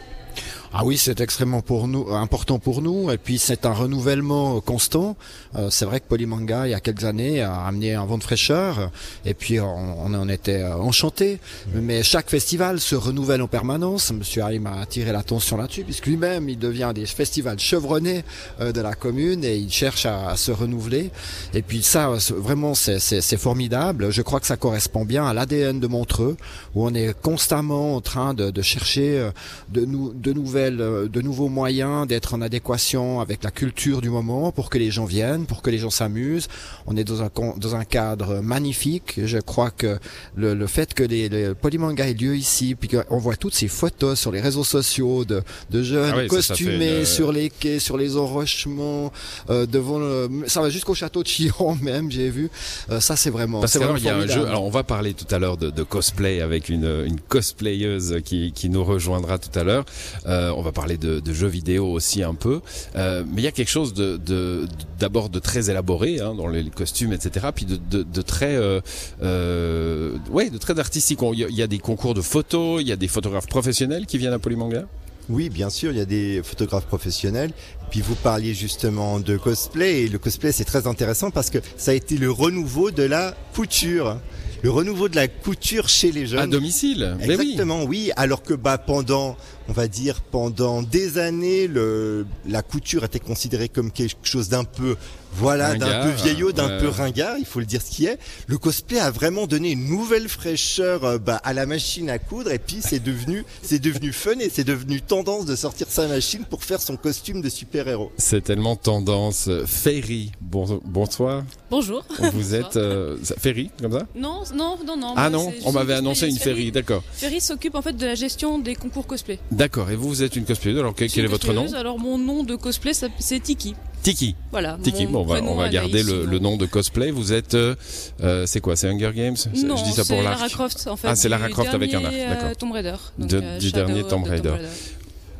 Ah 0.73 0.85
oui, 0.85 0.97
c'est 0.97 1.19
extrêmement 1.19 1.61
pour 1.61 1.89
nous, 1.89 2.07
important 2.13 2.57
pour 2.57 2.81
nous. 2.81 3.11
Et 3.11 3.17
puis 3.17 3.37
c'est 3.37 3.65
un 3.65 3.73
renouvellement 3.73 4.55
euh, 4.55 4.59
constant. 4.61 5.17
Euh, 5.57 5.69
c'est 5.69 5.83
vrai 5.83 5.99
que 5.99 6.05
Polymanga, 6.07 6.65
il 6.65 6.71
y 6.71 6.73
a 6.73 6.79
quelques 6.79 7.03
années, 7.03 7.41
a 7.41 7.65
amené 7.65 7.93
un 7.93 8.05
vent 8.05 8.17
de 8.17 8.23
fraîcheur. 8.23 8.89
Et 9.25 9.33
puis 9.33 9.59
on, 9.59 10.05
on 10.05 10.13
en 10.13 10.29
était 10.29 10.61
euh, 10.61 10.77
enchantés. 10.77 11.39
Mais 11.73 12.03
chaque 12.03 12.29
festival 12.29 12.79
se 12.79 12.95
renouvelle 12.95 13.41
en 13.41 13.47
permanence. 13.49 14.13
Monsieur 14.13 14.43
Haïm 14.43 14.65
a 14.65 14.79
attiré 14.79 15.11
l'attention 15.11 15.57
là-dessus, 15.57 15.83
puisque 15.83 16.05
lui-même, 16.05 16.47
il 16.47 16.57
devient 16.57 16.93
des 16.95 17.05
festivals 17.05 17.59
chevronnés 17.59 18.23
euh, 18.61 18.71
de 18.71 18.79
la 18.79 18.93
commune 18.93 19.43
et 19.43 19.57
il 19.57 19.71
cherche 19.71 20.05
à, 20.05 20.29
à 20.29 20.37
se 20.37 20.51
renouveler. 20.53 21.11
Et 21.53 21.63
puis 21.63 21.83
ça, 21.83 22.09
c'est- 22.19 22.33
vraiment, 22.33 22.75
c'est- 22.75 22.99
formidable. 23.37 24.09
Je 24.11 24.21
crois 24.21 24.39
que 24.39 24.45
ça 24.47 24.55
correspond 24.57 25.03
bien 25.03 25.25
à 25.25 25.33
l'ADN 25.33 25.79
de 25.81 25.87
Montreux, 25.87 26.37
où 26.75 26.85
on 26.85 26.93
est 26.93 27.13
constamment 27.21 27.95
en 27.95 28.01
train 28.01 28.33
de, 28.33 28.51
de 28.51 28.61
chercher 28.61 29.19
euh, 29.19 29.31
de, 29.69 29.83
nou- 29.85 30.13
de 30.13 30.31
nouvelles, 30.31 30.60
euh, 30.69 31.07
de 31.07 31.21
nouveaux 31.21 31.49
moyens, 31.49 32.05
d'être 32.07 32.33
en 32.33 32.41
adéquation 32.41 33.19
avec 33.21 33.43
la 33.43 33.51
culture 33.51 34.01
du 34.01 34.09
moment 34.09 34.51
pour 34.51 34.69
que 34.69 34.77
les 34.77 34.91
gens 34.91 35.05
viennent, 35.05 35.45
pour 35.45 35.61
que 35.61 35.69
les 35.69 35.77
gens 35.77 35.89
s'amusent. 35.89 36.47
On 36.85 36.95
est 36.97 37.03
dans 37.03 37.21
un, 37.23 37.29
dans 37.57 37.75
un 37.75 37.83
cadre 37.85 38.41
magnifique. 38.41 39.19
Je 39.25 39.37
crois 39.39 39.71
que 39.71 39.97
le, 40.35 40.53
le 40.53 40.67
fait 40.67 40.93
que 40.93 41.03
les, 41.03 41.29
les 41.29 41.53
Polymanga 41.55 42.07
ait 42.07 42.13
lieu 42.13 42.35
ici, 42.35 42.75
puis 42.75 42.89
qu'on 42.89 43.17
voit 43.17 43.35
toutes 43.35 43.55
ces 43.55 43.67
photos 43.67 44.19
sur 44.19 44.31
les 44.31 44.41
réseaux 44.41 44.63
sociaux 44.63 45.25
de, 45.25 45.41
de 45.69 45.81
jeunes 45.83 46.11
Ah 46.13 46.17
oui, 46.19 46.27
costumés 46.27 46.99
une- 46.99 47.05
sur 47.05 47.31
les 47.31 47.49
quais, 47.49 47.79
sur 47.79 47.97
les 47.97 48.17
enrochements, 48.17 49.11
euh, 49.49 49.65
devant 49.65 49.99
le, 49.99 50.29
ça 50.47 50.61
va 50.61 50.69
jusqu'au 50.69 50.93
château 50.93 51.23
de 51.23 51.27
Chillon 51.27 51.75
même, 51.81 52.11
j'ai 52.11 52.29
vu. 52.29 52.49
Euh, 52.89 52.99
ça 52.99 53.15
c'est 53.15 53.29
vraiment, 53.29 53.59
Parce 53.61 53.75
vraiment 53.77 53.95
il 53.97 54.03
y 54.03 54.09
a 54.09 54.15
un 54.17 54.27
jeu. 54.27 54.45
Alors 54.45 54.63
on 54.65 54.69
va 54.69 54.83
parler 54.83 55.13
tout 55.13 55.25
à 55.33 55.39
l'heure 55.39 55.57
de, 55.57 55.69
de 55.69 55.83
cosplay 55.83 56.41
avec 56.41 56.69
une, 56.69 57.03
une 57.05 57.19
cosplayeuse 57.19 58.17
qui, 58.23 58.51
qui 58.53 58.69
nous 58.69 58.83
rejoindra 58.83 59.37
tout 59.37 59.57
à 59.57 59.63
l'heure. 59.63 59.85
Euh, 60.25 60.50
on 60.55 60.61
va 60.61 60.71
parler 60.71 60.97
de, 60.97 61.19
de 61.19 61.33
jeux 61.33 61.47
vidéo 61.47 61.87
aussi 61.87 62.23
un 62.23 62.33
peu. 62.35 62.61
Euh, 62.95 63.23
mais 63.27 63.41
il 63.41 63.45
y 63.45 63.47
a 63.47 63.51
quelque 63.51 63.69
chose 63.69 63.93
de 63.93 64.17
de- 64.17 64.67
d'abord 64.99 65.29
de, 65.29 65.39
très 65.39 65.69
élaboré 65.69 66.19
hein, 66.19 66.33
dans 66.35 66.47
les 66.47 66.63
costumes, 66.69 67.13
etc. 67.13 67.47
Puis 67.55 67.65
de, 67.65 67.77
de, 67.89 68.03
de 68.03 68.21
très 68.21 68.55
euh, 68.55 68.81
euh, 69.23 70.17
ouais 70.29 70.49
de 70.49 70.57
très 70.57 70.77
artistique. 70.79 71.19
Il 71.33 71.39
y, 71.39 71.61
a- 71.63 71.67
des 71.67 71.79
concours 71.79 72.13
de 72.13 72.21
photos, 72.21 72.81
il 72.81 72.87
y 72.87 72.91
a 72.91 72.95
des 72.95 73.07
photographes 73.07 73.47
professionnels 73.47 74.05
qui 74.05 74.17
viennent 74.17 74.33
à 74.33 74.39
Polymanga? 74.39 74.85
Oui, 75.29 75.49
bien 75.49 75.69
sûr, 75.69 75.91
il 75.91 75.97
y 75.97 76.01
a 76.01 76.05
des 76.05 76.41
photographes 76.43 76.85
professionnels. 76.87 77.51
Puis 77.91 78.01
vous 78.01 78.15
parliez 78.15 78.53
justement 78.53 79.19
de 79.19 79.37
cosplay 79.37 80.01
et 80.03 80.07
le 80.09 80.17
cosplay 80.17 80.51
c'est 80.51 80.65
très 80.65 80.87
intéressant 80.87 81.29
parce 81.31 81.49
que 81.49 81.59
ça 81.77 81.91
a 81.91 81.93
été 81.93 82.17
le 82.17 82.31
renouveau 82.31 82.91
de 82.91 83.03
la 83.03 83.35
couture. 83.55 84.17
Le 84.63 84.69
renouveau 84.69 85.09
de 85.09 85.15
la 85.15 85.27
couture 85.27 85.89
chez 85.89 86.11
les 86.11 86.25
jeunes. 86.27 86.39
À 86.39 86.47
domicile. 86.47 87.15
Mais 87.19 87.27
oui. 87.29 87.33
Exactement, 87.33 87.83
oui. 87.83 88.11
Alors 88.15 88.43
que 88.43 88.53
bah 88.53 88.77
pendant, 88.77 89.35
on 89.69 89.73
va 89.73 89.87
dire 89.87 90.21
pendant 90.21 90.81
des 90.81 91.17
années, 91.17 91.67
le 91.67 92.25
la 92.47 92.61
couture 92.61 93.03
était 93.03 93.19
considérée 93.19 93.69
comme 93.69 93.91
quelque 93.91 94.15
chose 94.23 94.49
d'un 94.49 94.63
peu, 94.63 94.95
voilà, 95.33 95.75
d'un 95.75 96.03
peu 96.03 96.09
vieillot, 96.09 96.51
d'un 96.51 96.67
ouais. 96.67 96.79
peu 96.79 96.87
ringard. 96.87 97.37
Il 97.37 97.45
faut 97.45 97.59
le 97.59 97.65
dire 97.65 97.81
ce 97.81 97.91
qui 97.91 98.05
est. 98.05 98.17
Le 98.47 98.57
cosplay 98.57 98.99
a 98.99 99.11
vraiment 99.11 99.47
donné 99.47 99.71
une 99.71 99.87
nouvelle 99.87 100.27
fraîcheur 100.27 101.03
euh, 101.05 101.17
bah, 101.17 101.39
à 101.43 101.53
la 101.53 101.65
machine 101.65 102.09
à 102.09 102.19
coudre. 102.19 102.51
Et 102.51 102.59
puis 102.59 102.77
c'est 102.81 103.01
devenu, 103.01 103.45
c'est 103.61 103.79
devenu 103.79 104.11
fun 104.11 104.39
et 104.39 104.49
c'est 104.49 104.63
devenu 104.63 105.01
tendance 105.01 105.45
de 105.45 105.55
sortir 105.55 105.87
sa 105.89 106.07
machine 106.07 106.45
pour 106.49 106.63
faire 106.63 106.81
son 106.81 106.97
costume 106.97 107.41
de 107.41 107.49
super 107.49 107.87
héros. 107.87 108.11
C'est 108.17 108.43
tellement 108.43 108.75
tendance. 108.75 109.49
Ferry, 109.65 110.31
bon, 110.41 110.81
bonsoir. 110.83 111.43
Bonjour. 111.69 112.03
Vous 112.33 112.55
êtes 112.55 112.75
euh, 112.77 113.17
Ferry 113.39 113.69
comme 113.81 113.93
ça? 113.93 114.07
Non, 114.15 114.43
non, 114.53 114.77
non, 114.85 114.97
non. 114.97 115.13
Ah 115.15 115.29
non, 115.29 115.53
on 115.65 115.71
m'avait 115.71 115.93
annoncé 115.93 116.27
une. 116.27 116.37
Ferry, 116.37 116.71
d'accord. 116.71 117.03
Ferry 117.13 117.39
s'occupe 117.39 117.75
en 117.75 117.81
fait 117.81 117.93
de 117.93 118.05
la 118.05 118.15
gestion 118.15 118.59
des 118.59 118.75
concours 118.75 119.05
cosplay. 119.05 119.39
D'accord, 119.61 119.91
et 119.91 119.95
vous, 119.95 120.07
vous 120.07 120.23
êtes 120.23 120.35
une 120.35 120.43
cosplayeuse, 120.45 120.79
alors 120.79 120.95
quel, 120.95 121.07
est 121.07 121.27
votre 121.27 121.53
nom 121.53 121.71
Alors 121.75 121.99
mon 121.99 122.17
nom 122.17 122.43
de 122.43 122.55
cosplay 122.55 122.93
c'est 122.95 123.39
Tiki. 123.39 123.75
Tiki. 124.01 124.33
Voilà. 124.51 124.79
Tiki, 124.81 125.05
bon, 125.05 125.19
on 125.19 125.23
va, 125.23 125.39
on 125.43 125.53
va 125.53 125.69
garder 125.69 126.01
le, 126.01 126.39
nom 126.39 126.57
de 126.57 126.65
cosplay. 126.65 127.11
Vous 127.11 127.31
êtes, 127.31 127.53
euh, 127.53 127.75
euh, 128.23 128.47
c'est 128.47 128.59
quoi, 128.59 128.75
c'est 128.75 128.87
Hunger 128.87 129.11
Games? 129.13 129.35
Non, 129.63 129.75
Je 129.77 129.83
dis 129.83 129.91
ça 129.91 130.03
c'est 130.03 130.15
pour 130.15 130.23
Lara 130.23 130.39
l'arc. 130.39 130.51
Croft 130.51 130.87
en 130.87 130.95
fait. 130.95 131.07
Ah, 131.07 131.15
c'est 131.15 131.29
Lara 131.29 131.47
Croft 131.49 131.75
avec 131.75 131.93
un 131.93 132.03
arc, 132.03 132.15
d'accord. 132.15 132.49
euh, 132.49 132.53
Tomb 132.57 132.71
Raider. 132.71 132.95
Donc, 133.19 133.29
De- 133.29 133.39
euh, 133.39 133.59
du 133.59 133.69
Shadow 133.69 133.85
dernier 133.85 134.03
Tomb 134.03 134.23
Raider. 134.23 134.55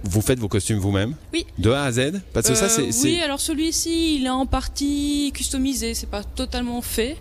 Vous 0.03 0.21
faites 0.21 0.37
vos 0.37 0.47
costumes 0.47 0.77
vous-même? 0.77 1.15
Oui. 1.33 1.47
De 1.57 1.71
A 1.71 1.83
à 1.85 1.91
Z? 1.91 2.21
Parce 2.31 2.47
que 2.47 2.53
ça, 2.53 2.65
Euh, 2.65 2.69
c'est... 2.69 2.91
c'est- 2.91 3.07
Oui, 3.07 3.19
alors 3.23 3.39
celui-ci, 3.39 4.17
il 4.17 4.25
est 4.27 4.29
en 4.29 4.45
partie 4.45 5.31
customisé, 5.33 5.95
c'est 5.95 6.09
pas 6.09 6.23
totalement 6.23 6.81
fait. 6.83 7.17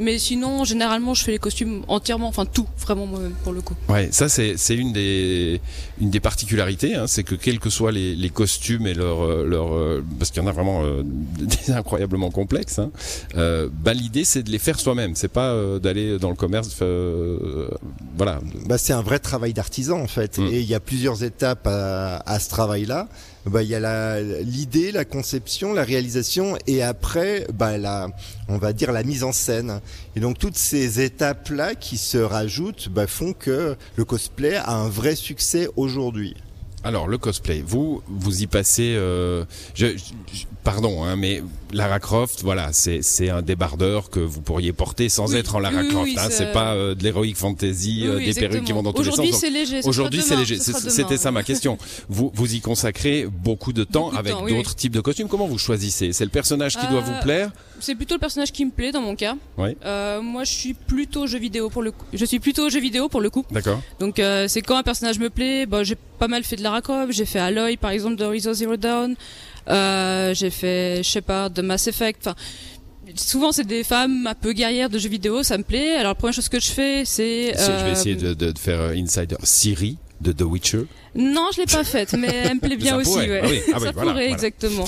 Mais 0.00 0.18
sinon, 0.18 0.64
généralement, 0.64 1.12
je 1.14 1.22
fais 1.22 1.32
les 1.32 1.38
costumes 1.38 1.82
entièrement, 1.86 2.26
enfin 2.28 2.46
tout, 2.46 2.66
vraiment 2.78 3.06
moi-même 3.06 3.34
pour 3.44 3.52
le 3.52 3.60
coup. 3.60 3.74
Ouais, 3.88 4.08
ça 4.12 4.28
c'est 4.30 4.54
c'est 4.56 4.74
une 4.74 4.92
des 4.94 5.60
une 6.00 6.08
des 6.10 6.20
particularités, 6.20 6.94
hein, 6.94 7.06
c'est 7.06 7.22
que 7.22 7.34
quels 7.34 7.58
que 7.60 7.68
soient 7.68 7.92
les, 7.92 8.16
les 8.16 8.30
costumes 8.30 8.86
et 8.86 8.94
leur 8.94 9.22
euh, 9.22 9.44
leur 9.46 9.74
euh, 9.74 10.02
parce 10.18 10.30
qu'il 10.30 10.42
y 10.42 10.44
en 10.44 10.48
a 10.48 10.52
vraiment 10.52 10.82
euh, 10.84 11.02
des 11.38 11.72
incroyablement 11.72 12.30
complexes. 12.30 12.78
Hein, 12.78 12.90
euh, 13.36 13.68
bah 13.72 13.92
l'idée 13.92 14.24
c'est 14.24 14.42
de 14.42 14.50
les 14.50 14.58
faire 14.58 14.80
soi-même, 14.80 15.14
c'est 15.16 15.28
pas 15.28 15.50
euh, 15.50 15.78
d'aller 15.78 16.18
dans 16.18 16.30
le 16.30 16.36
commerce, 16.36 16.74
euh, 16.82 17.68
voilà. 18.16 18.40
Bah, 18.66 18.78
c'est 18.78 18.94
un 18.94 19.02
vrai 19.02 19.18
travail 19.18 19.52
d'artisan 19.52 20.00
en 20.00 20.06
fait, 20.08 20.38
Mm. 20.38 20.46
et 20.46 20.60
il 20.60 20.66
y 20.66 20.74
a 20.74 20.80
plusieurs 20.80 21.22
étapes 21.24 21.66
à, 21.66 22.16
à 22.24 22.40
ce 22.40 22.48
travail-là. 22.48 23.06
Bah, 23.46 23.62
il 23.62 23.70
y 23.70 23.74
a 23.74 23.80
la- 23.80 24.20
l'idée, 24.20 24.92
la 24.92 25.04
conception, 25.06 25.72
la 25.72 25.82
réalisation, 25.82 26.58
et 26.66 26.82
après, 26.82 27.46
bah, 27.54 27.78
la, 27.78 28.08
on 28.48 28.58
va 28.58 28.72
dire 28.72 28.92
la 28.92 29.02
mise 29.02 29.24
en 29.24 29.32
scène. 29.32 29.80
Et 30.14 30.20
donc 30.20 30.38
toutes 30.38 30.58
ces 30.58 31.00
étapes-là 31.00 31.74
qui 31.74 31.96
se 31.96 32.18
rajoutent 32.18 32.88
bah, 32.90 33.06
font 33.06 33.32
que 33.32 33.76
le 33.96 34.04
cosplay 34.04 34.56
a 34.56 34.72
un 34.72 34.88
vrai 34.88 35.14
succès 35.16 35.68
aujourd'hui. 35.76 36.34
Alors 36.82 37.08
le 37.08 37.18
cosplay, 37.18 37.62
vous 37.66 38.02
vous 38.08 38.42
y 38.42 38.46
passez. 38.46 38.94
Euh, 38.96 39.44
je, 39.74 39.88
je- 39.88 40.44
pardon, 40.64 41.04
hein, 41.04 41.14
mais 41.16 41.42
Lara 41.72 42.00
Croft, 42.00 42.40
voilà, 42.42 42.72
c'est 42.72 43.02
c'est 43.02 43.28
un 43.28 43.42
débardeur 43.42 44.08
que 44.08 44.18
vous 44.20 44.40
pourriez 44.40 44.72
porter 44.72 45.08
sans 45.10 45.32
Oui, 45.32 45.38
être 45.38 45.56
en 45.56 45.58
Lara 45.58 45.82
oui, 45.82 45.88
Croft. 45.88 46.04
oui, 46.04 46.16
hein, 46.18 46.28
c'est- 46.30 46.52
pas 46.52 46.72
euh, 46.74 46.94
de 46.94 47.02
l'héroïque 47.04 47.36
fantasy, 47.36 48.02
euh, 48.06 48.18
des 48.18 48.32
perruques 48.32 48.64
qui 48.64 48.72
vont 48.72 48.82
dans 48.82 48.92
tous 48.94 49.02
les 49.02 49.10
sens. 49.10 49.18
Aujourd'hui, 49.18 49.34
c'est 49.38 49.50
léger. 49.50 49.80
Aujourd'hui, 49.84 50.22
c'est 50.22 50.36
léger. 50.36 50.58
C'était 50.58 51.18
ça 51.18 51.30
ma 51.30 51.42
question. 51.42 51.76
Vous 52.08 52.30
vous 52.34 52.54
y 52.54 52.60
consacrez 52.60 53.26
beaucoup 53.30 53.72
de 53.74 53.84
temps 53.84 54.06
Beaucoup 54.06 54.16
avec 54.16 54.34
d'autres 54.48 54.74
types 54.74 54.92
de 54.94 55.00
costumes. 55.00 55.28
Comment 55.28 55.46
vous 55.46 55.58
choisissez? 55.58 56.12
C'est 56.14 56.24
le 56.24 56.30
personnage 56.30 56.76
qui 56.78 56.86
doit 56.86 57.00
Euh, 57.00 57.02
vous 57.02 57.20
plaire? 57.22 57.50
C'est 57.78 57.94
plutôt 57.94 58.14
le 58.14 58.20
personnage 58.20 58.52
qui 58.52 58.64
me 58.64 58.70
plaît 58.70 58.90
dans 58.92 59.00
mon 59.02 59.16
cas. 59.16 59.36
Oui. 59.58 59.76
Euh, 59.84 60.20
moi, 60.22 60.44
je 60.44 60.52
suis 60.52 60.74
plutôt 60.74 61.26
jeu 61.26 61.38
vidéo 61.38 61.68
pour 61.70 61.82
le 61.82 61.92
coup. 61.92 62.04
Je 62.12 62.24
suis 62.24 62.38
plutôt 62.38 62.68
jeu 62.70 62.80
vidéo 62.80 63.08
pour 63.08 63.20
le 63.20 63.28
coup. 63.30 63.44
D'accord. 63.50 63.80
Donc 63.98 64.18
euh, 64.18 64.48
c'est 64.48 64.62
quand 64.62 64.76
un 64.76 64.82
personnage 64.82 65.18
me 65.18 65.28
plaît, 65.30 65.66
bah, 65.66 65.82
j'ai 65.84 65.96
pas 66.20 66.28
mal 66.28 66.44
fait 66.44 66.56
de 66.56 66.62
Lara 66.62 66.82
Croft, 66.82 67.12
j'ai 67.12 67.24
fait 67.24 67.38
Aloy 67.40 67.76
par 67.78 67.90
exemple 67.90 68.16
de 68.16 68.24
Horizon 68.24 68.52
Zero 68.52 68.76
Dawn, 68.76 69.16
euh, 69.68 70.34
j'ai 70.34 70.50
fait 70.50 71.02
Shepard 71.02 71.50
de 71.50 71.62
Mass 71.62 71.88
Effect, 71.88 72.20
enfin 72.26 72.36
souvent 73.16 73.52
c'est 73.52 73.66
des 73.66 73.82
femmes 73.82 74.26
un 74.26 74.34
peu 74.34 74.52
guerrières 74.52 74.90
de 74.90 74.98
jeux 74.98 75.08
vidéo, 75.08 75.42
ça 75.42 75.56
me 75.58 75.64
plaît. 75.64 75.94
Alors 75.96 76.10
la 76.10 76.14
première 76.14 76.34
chose 76.34 76.48
que 76.50 76.60
je 76.60 76.68
fais 76.68 77.04
c'est... 77.04 77.54
Si, 77.56 77.64
Je 77.64 77.70
vais 77.70 77.88
euh, 77.88 77.92
essayer 77.92 78.14
de, 78.14 78.34
de, 78.34 78.52
de 78.52 78.58
faire 78.58 78.80
euh, 78.80 78.94
Insider 78.94 79.36
Siri 79.42 79.96
de 80.20 80.32
The 80.32 80.42
Witcher. 80.42 80.84
Non, 81.14 81.48
je 81.54 81.60
l'ai 81.62 81.66
pas 81.66 81.82
faite, 81.82 82.12
mais 82.12 82.28
elle 82.28 82.56
me 82.56 82.60
plaît 82.60 82.76
bien 82.86 82.96
aussi. 82.98 83.10
pourrait. 83.12 83.30
ouais. 83.30 83.40
Ah 83.42 83.48
oui, 83.48 83.60
ah 83.60 83.64
oui, 83.64 83.72
ça 83.72 83.78
voilà, 83.78 83.92
pourrait 83.92 84.12
voilà. 84.12 84.28
exactement. 84.28 84.84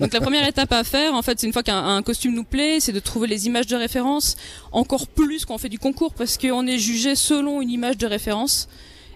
Donc 0.00 0.12
la 0.12 0.20
première 0.20 0.46
étape 0.46 0.72
à 0.72 0.82
faire, 0.82 1.14
en 1.14 1.22
fait, 1.22 1.38
c'est 1.38 1.46
une 1.46 1.52
fois 1.52 1.62
qu'un 1.62 1.78
un 1.96 2.02
costume 2.02 2.34
nous 2.34 2.44
plaît, 2.44 2.80
c'est 2.80 2.92
de 2.92 2.98
trouver 2.98 3.28
les 3.28 3.46
images 3.46 3.68
de 3.68 3.76
référence. 3.76 4.36
Encore 4.72 5.06
plus 5.06 5.44
quand 5.44 5.54
on 5.54 5.58
fait 5.58 5.68
du 5.68 5.78
concours, 5.78 6.12
parce 6.12 6.36
qu'on 6.36 6.66
est 6.66 6.78
jugé 6.78 7.14
selon 7.14 7.62
une 7.62 7.70
image 7.70 7.96
de 7.96 8.06
référence. 8.06 8.68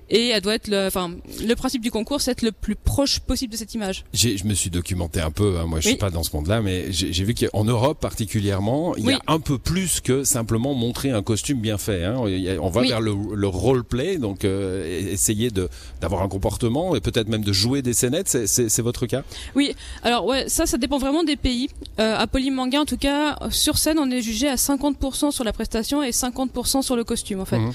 Et 0.08 0.28
elle 0.28 0.40
doit 0.40 0.54
être 0.54 0.68
le, 0.68 0.86
enfin, 0.86 1.10
le 1.44 1.54
principe 1.56 1.82
du 1.82 1.90
concours, 1.90 2.20
c'est 2.20 2.30
être 2.30 2.42
le 2.42 2.52
plus 2.52 2.76
proche 2.76 3.18
possible 3.18 3.52
de 3.52 3.58
cette 3.58 3.74
image. 3.74 4.04
J'ai- 4.12 4.36
Je 4.36 4.44
me 4.46 4.54
suis 4.54 4.70
documenté 4.70 5.20
un 5.20 5.30
peu, 5.32 5.58
hein, 5.58 5.66
moi 5.66 5.80
je 5.80 5.86
suis 5.86 5.92
Oui. 5.94 5.98
pas 5.98 6.10
dans 6.10 6.22
ce 6.22 6.34
monde-là, 6.36 6.60
mais 6.62 6.92
j'ai 6.92 7.12
j'ai 7.12 7.24
vu 7.24 7.34
qu'en 7.34 7.64
Europe 7.64 7.98
particulièrement, 8.00 8.94
il 8.96 9.06
y 9.06 9.12
a 9.12 9.20
un 9.26 9.40
peu 9.40 9.58
plus 9.58 10.00
que 10.00 10.22
simplement 10.24 10.74
montrer 10.74 11.10
un 11.10 11.22
costume 11.22 11.60
bien 11.60 11.78
fait. 11.78 12.04
Hein. 12.04 12.16
On 12.60 12.68
va 12.70 12.80
Oui. 12.82 12.88
vers 12.88 13.00
le, 13.00 13.14
le 13.34 13.48
roleplay, 13.48 14.18
donc 14.18 14.44
euh, 14.44 14.84
e- 14.84 15.08
essayer 15.12 15.50
de 15.50 15.68
d'avoir 16.00 16.22
un 16.22 16.28
comportement 16.28 16.94
et 16.94 17.00
peut-être 17.00 17.28
même 17.28 17.42
de 17.44 17.52
jouer 17.52 17.82
des 17.82 17.92
scénettes. 17.94 18.28
C'est- 18.28 18.46
C'est 18.46 18.68
c'est 18.68 18.82
votre 18.82 19.06
cas? 19.06 19.22
Oui, 19.54 19.74
alors 20.02 20.24
ouais, 20.26 20.48
ça, 20.48 20.66
ça 20.66 20.78
dépend 20.78 20.98
vraiment 20.98 21.24
des 21.24 21.36
pays. 21.36 21.68
Euh, 21.98 22.16
à 22.16 22.26
Polymanga, 22.26 22.80
en 22.80 22.84
tout 22.84 22.96
cas, 22.98 23.38
sur 23.50 23.78
scène, 23.78 23.98
on 23.98 24.10
est 24.10 24.22
jugé 24.22 24.48
à 24.48 24.56
50% 24.56 25.30
sur 25.32 25.42
la 25.44 25.52
prestation 25.52 26.02
et 26.02 26.10
50% 26.12 26.82
sur 26.82 26.94
le 26.96 27.04
costume, 27.04 27.40
en 27.40 27.44
fait. 27.44 27.58
Mhm. 27.58 27.72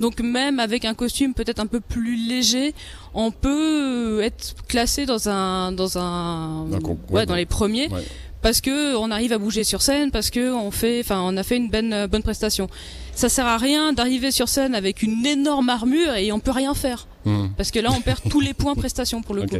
Donc 0.00 0.20
même 0.20 0.58
avec 0.60 0.84
un 0.84 0.94
costume 0.94 1.34
peut-être 1.34 1.60
un 1.60 1.66
peu 1.66 1.80
plus 1.80 2.16
léger, 2.16 2.74
on 3.14 3.30
peut 3.30 4.18
euh, 4.18 4.22
être 4.22 4.54
classé 4.68 5.06
dans 5.06 5.28
un 5.28 5.72
dans 5.72 5.98
un 5.98 6.66
ouais, 7.10 7.26
dans 7.26 7.34
les 7.34 7.46
premiers 7.46 7.88
Ouais. 7.88 8.02
parce 8.40 8.60
que 8.60 8.96
on 8.96 9.10
arrive 9.10 9.32
à 9.32 9.38
bouger 9.38 9.64
sur 9.64 9.82
scène 9.82 10.10
parce 10.10 10.30
que 10.30 10.52
on 10.52 10.70
fait 10.70 11.00
enfin 11.00 11.20
on 11.24 11.36
a 11.36 11.42
fait 11.42 11.56
une 11.56 11.68
bonne 11.70 11.92
euh, 11.92 12.06
bonne 12.08 12.22
prestation. 12.22 12.68
Ça 13.14 13.28
sert 13.28 13.46
à 13.46 13.58
rien 13.58 13.92
d'arriver 13.92 14.30
sur 14.30 14.48
scène 14.48 14.74
avec 14.74 15.02
une 15.02 15.24
énorme 15.26 15.68
armure 15.68 16.14
et 16.14 16.32
on 16.32 16.40
peut 16.40 16.50
rien 16.52 16.74
faire 16.74 17.06
Mhm. 17.24 17.50
parce 17.56 17.70
que 17.70 17.78
là 17.78 17.90
on 17.96 18.00
perd 18.00 18.18
tous 18.28 18.40
les 18.40 18.52
points 18.52 18.74
prestation 18.74 19.22
pour 19.22 19.36
le 19.36 19.42
Ok. 19.44 19.50
coup. 19.50 19.56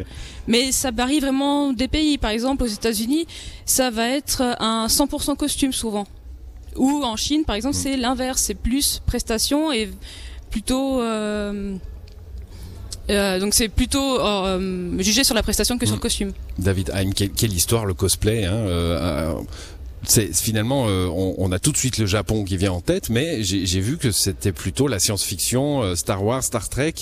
Mais 0.48 0.72
ça 0.72 0.90
varie 0.90 1.20
vraiment 1.20 1.72
des 1.72 1.86
pays. 1.86 2.18
Par 2.18 2.30
exemple, 2.32 2.64
aux 2.64 2.66
États-Unis, 2.66 3.24
ça 3.66 3.90
va 3.90 4.08
être 4.08 4.42
un 4.58 4.88
100% 4.88 5.36
costume 5.36 5.72
souvent. 5.72 6.06
Ou 6.76 7.02
en 7.04 7.16
Chine, 7.16 7.44
par 7.44 7.56
exemple, 7.56 7.76
Mm. 7.76 7.80
c'est 7.80 7.96
l'inverse, 7.96 8.42
c'est 8.42 8.54
plus 8.54 9.00
prestation 9.06 9.72
et 9.72 9.90
plutôt. 10.50 11.00
euh, 11.00 11.74
euh, 13.10 13.40
donc 13.40 13.52
c'est 13.54 13.68
plutôt 13.68 14.20
euh, 14.20 14.92
jugé 15.02 15.24
sur 15.24 15.34
la 15.34 15.42
prestation 15.42 15.76
que 15.76 15.86
sur 15.86 15.94
Mm. 15.94 15.98
le 15.98 16.02
costume. 16.02 16.32
David 16.58 16.90
Haim, 16.94 17.10
quelle, 17.14 17.30
quelle 17.30 17.52
histoire 17.52 17.84
le 17.84 17.94
cosplay. 17.94 18.44
Hein, 18.44 18.52
euh, 18.54 18.98
euh, 19.00 19.40
c'est 20.04 20.34
finalement, 20.34 20.86
euh, 20.88 21.06
on, 21.06 21.34
on 21.38 21.52
a 21.52 21.58
tout 21.58 21.70
de 21.72 21.76
suite 21.76 21.98
le 21.98 22.06
Japon 22.06 22.44
qui 22.44 22.56
vient 22.56 22.72
en 22.72 22.80
tête, 22.80 23.08
mais 23.10 23.42
j'ai 23.44 23.66
j'ai 23.66 23.80
vu 23.80 23.98
que 23.98 24.10
c'était 24.12 24.50
plutôt 24.52 24.88
la 24.88 24.98
science-fiction, 24.98 25.82
euh, 25.82 25.94
Star 25.94 26.24
Wars, 26.24 26.42
Star 26.42 26.68
Trek, 26.68 26.94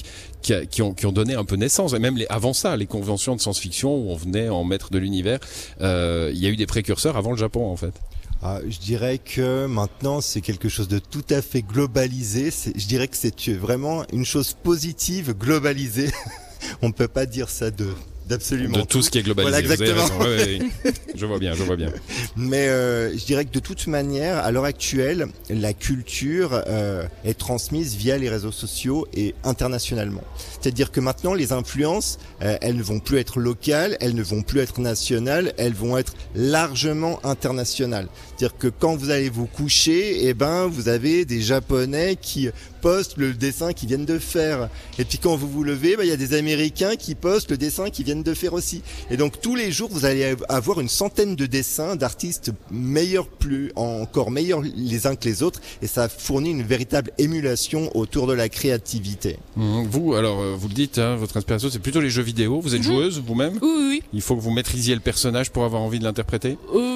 qui, 0.43 0.53
a- 0.55 0.67
qui 0.67 0.83
ont, 0.83 0.93
qui 0.95 1.07
ont 1.07 1.13
donné 1.13 1.35
un 1.35 1.45
peu 1.45 1.57
naissance. 1.57 1.93
Et 1.95 1.99
même 1.99 2.17
les, 2.17 2.27
avant 2.29 2.53
ça, 2.55 2.77
les 2.77 2.87
conventions 2.87 3.37
de 3.37 3.41
science-fiction 3.41 3.95
où 3.95 4.11
on 4.11 4.17
venait 4.17 4.49
en 4.49 4.65
maître 4.65 4.91
de 4.91 4.99
l'univers, 4.99 5.39
euh, 5.81 6.31
il 6.35 6.41
y 6.41 6.47
a 6.47 6.51
eu 6.51 6.57
des 6.57 6.67
précurseurs 6.67 7.17
avant 7.17 7.31
le 7.31 7.39
Japon 7.39 7.67
en 7.71 7.77
fait. 7.77 7.93
Ah, 8.43 8.61
je 8.67 8.79
dirais 8.79 9.19
que 9.19 9.67
maintenant 9.67 10.23
c'est 10.23 10.41
quelque 10.41 10.71
chose 10.71 10.89
de 10.89 10.99
tout 10.99 11.25
à 11.29 11.43
fait 11.43 11.61
globalisé. 11.61 12.51
Je 12.51 12.87
dirais 12.87 13.07
que 13.07 13.17
c'est 13.17 13.49
vraiment 13.51 14.05
une 14.15 14.25
chose 14.25 14.55
positive 14.55 15.35
globalisée. 15.35 16.11
On 16.83 16.89
ne 16.89 16.93
peut 16.95 17.09
pas 17.09 17.27
dire 17.27 17.51
ça 17.51 17.71
de 17.71 17.93
d'absolument 18.31 18.79
de 18.79 18.85
tout 18.85 19.03
ce 19.03 19.11
qui 19.11 19.19
est 19.19 19.23
globalisé. 19.23 19.51
Voilà, 19.51 19.67
vous 19.67 19.83
avez 19.83 19.91
exactement. 19.91 20.19
raison. 20.19 20.31
Ouais, 20.31 20.61
ouais, 20.61 20.63
ouais. 20.85 20.93
je 21.15 21.27
vois 21.27 21.39
bien, 21.39 21.55
je 21.55 21.63
vois 21.63 21.77
bien. 21.77 21.93
Mais 22.37 22.69
euh, 22.69 23.13
je 23.17 23.25
dirais 23.25 23.45
que 23.45 23.53
de 23.53 23.61
toute 23.61 23.87
manière, 23.87 24.39
à 24.39 24.51
l'heure 24.51 24.65
actuelle, 24.65 25.27
la 25.51 25.73
culture 25.73 26.63
euh, 26.67 27.05
est 27.25 27.39
transmise 27.39 27.97
via 27.97 28.17
les 28.17 28.29
réseaux 28.29 28.53
sociaux 28.53 29.07
et 29.15 29.35
internationalement. 29.45 30.23
C'est-à-dire 30.61 30.91
que 30.93 31.01
maintenant, 31.01 31.35
les 31.35 31.53
influences, 31.53 32.19
euh, 32.43 32.57
elles 32.61 32.77
ne 32.77 32.83
vont 32.83 33.01
plus 33.01 33.19
être 33.19 33.39
locales, 33.39 33.97
elles 34.01 34.15
ne 34.15 34.23
vont 34.23 34.43
plus 34.43 34.61
être 34.61 34.81
nationales, 34.81 35.53
elles 35.59 35.75
vont 35.75 35.99
être 35.99 36.15
largement 36.35 37.25
internationales. 37.25 38.09
C'est-à-dire 38.29 38.57
que 38.57 38.69
quand 38.69 38.97
vous 38.97 39.11
allez 39.11 39.29
vous 39.29 39.47
coucher, 39.47 40.27
eh 40.29 40.35
ben, 40.35 40.67
vous 40.67 40.89
avez 40.89 41.25
des 41.25 41.43
Japonais 41.43 42.17
qui 42.21 42.49
postent 42.81 43.17
le 43.17 43.35
dessin 43.35 43.73
qu'ils 43.73 43.89
viennent 43.89 44.07
de 44.07 44.19
faire. 44.19 44.69
Et 44.99 45.05
puis 45.05 45.19
quand 45.19 45.37
vous 45.37 45.49
vous 45.49 45.65
levez, 45.65 45.97
bah, 45.97 46.05
il 46.05 46.09
y 46.09 46.13
a 46.13 46.17
des 46.17 46.35
Américains 46.35 46.97
qui 46.97 47.15
postent 47.15 47.51
le 47.51 47.57
dessin 47.57 47.91
qu'ils 47.91 48.05
viennent 48.05 48.20
de 48.23 48.35
faire 48.35 48.53
aussi. 48.55 48.83
Et 49.11 49.17
donc 49.17 49.41
tous 49.41 49.55
les 49.57 49.73
jours, 49.73 49.89
vous 49.93 50.05
allez 50.05 50.35
avoir 50.49 50.81
une 50.81 50.89
centaine 50.89 51.37
de 51.37 51.47
dessins 51.47 51.97
d'artistes 51.97 52.53
meilleurs, 52.71 53.27
plus 53.29 53.73
encore 53.77 54.31
meilleurs 54.31 54.61
les 54.63 55.07
uns 55.07 55.17
que 55.17 55.25
les 55.29 55.43
autres, 55.43 55.61
et 55.83 55.87
ça 55.87 56.09
fournit 56.09 56.51
une 56.51 56.63
véritable 56.63 57.11
émulation 57.19 57.91
autour 57.97 58.27
de 58.27 58.33
la 58.33 58.49
créativité. 58.49 59.39
Mhm. 59.57 59.87
Vous, 59.91 60.15
alors, 60.15 60.41
euh, 60.41 60.55
vous 60.59 60.69
le 60.69 60.75
dites, 60.75 60.99
hein, 60.99 61.17
votre 61.17 61.37
inspiration, 61.37 61.69
c'est 61.71 61.79
plutôt 61.79 62.01
les 62.01 62.11
jeux 62.11 62.23
vidéo. 62.23 62.61
Vous 62.61 62.75
êtes 62.75 62.81
Mhm. 62.83 62.87
joueuse 62.87 63.23
vous-même 63.27 63.59
Oui, 63.63 63.69
oui, 63.77 63.85
oui. 63.91 64.03
Il 64.13 64.23
faut 64.23 64.37
que 64.37 64.41
vous 64.41 64.51
maîtrisiez 64.51 64.95
le 64.95 65.01
personnage 65.01 65.51
pour 65.51 65.65
avoir 65.65 65.83
envie 65.83 65.99
de 65.99 66.05
l'interpréter? 66.05 66.57
Euh, 66.75 66.90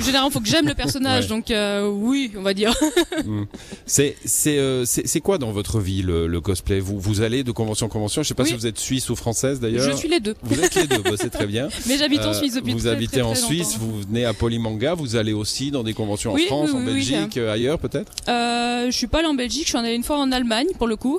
généralement, 0.00 0.30
faut 0.30 0.40
que 0.40 0.48
j'aime 0.48 0.66
le 0.66 0.74
personnage, 0.74 1.24
Ouais. 1.24 1.28
donc 1.28 1.50
euh, 1.50 1.88
oui, 1.88 2.30
on 2.36 2.42
va 2.42 2.54
dire. 2.54 2.74
C'est 3.86 4.16
c'est 4.24 4.58
euh, 4.58 4.84
c'est 4.86 5.20
quoi 5.20 5.38
dans 5.38 5.52
votre 5.52 5.80
vie 5.80 6.02
le, 6.02 6.26
le 6.26 6.40
cosplay? 6.40 6.80
Vous 6.80 6.98
vous 6.98 7.20
allez 7.20 7.44
de 7.44 7.52
convention 7.52 7.86
en 7.86 7.88
convention? 7.88 8.22
Je 8.22 8.28
sais 8.28 8.34
pas 8.34 8.42
Oui. 8.44 8.50
si 8.50 8.54
vous 8.54 8.66
êtes 8.66 8.78
suisse 8.78 9.10
ou 9.10 9.16
française 9.16 9.60
d'ailleurs. 9.60 9.84
Je 9.90 9.96
suis 9.96 10.08
les 10.08 10.20
deux. 10.20 10.34
Vous 10.42 10.60
êtes 10.60 10.74
les 10.74 10.86
deux, 10.86 10.98
bah, 11.02 11.10
c'est 11.16 11.30
très 11.30 11.46
bien. 11.46 11.68
Mais 11.86 11.98
j'habite 11.98 12.20
en 12.20 12.30
Euh, 12.30 12.34
Suisse 12.34 12.54
depuis 12.54 12.72
Vous 12.72 12.80
très, 12.80 12.88
habitez 12.90 13.20
très, 13.20 13.22
en 13.22 13.32
très 13.32 13.42
Suisse, 13.42 13.74
longtemps. 13.74 13.84
vous 13.86 14.00
venez 14.02 14.24
à 14.24 14.32
Polymanga, 14.34 14.94
vous 14.94 15.16
allez 15.16 15.32
aussi 15.32 15.70
dans 15.70 15.82
des 15.82 15.94
conventions 15.94 16.32
en 16.32 16.36
France, 16.38 16.70
oui, 16.72 16.80
en 16.80 16.84
Belgique, 16.84 17.36
ailleurs 17.36 17.78
peut-être? 17.78 18.12
Euh, 18.28 18.86
je 18.90 18.96
suis 18.96 19.06
pas 19.06 19.18
allée 19.18 19.28
en 19.28 19.34
Belgique, 19.34 19.64
je 19.64 19.68
suis 19.70 19.78
allée 19.78 19.94
une 19.94 20.02
fois 20.02 20.18
en 20.18 20.32
Allemagne 20.32 20.66
pour 20.78 20.86
le 20.86 20.96
coup, 20.96 21.18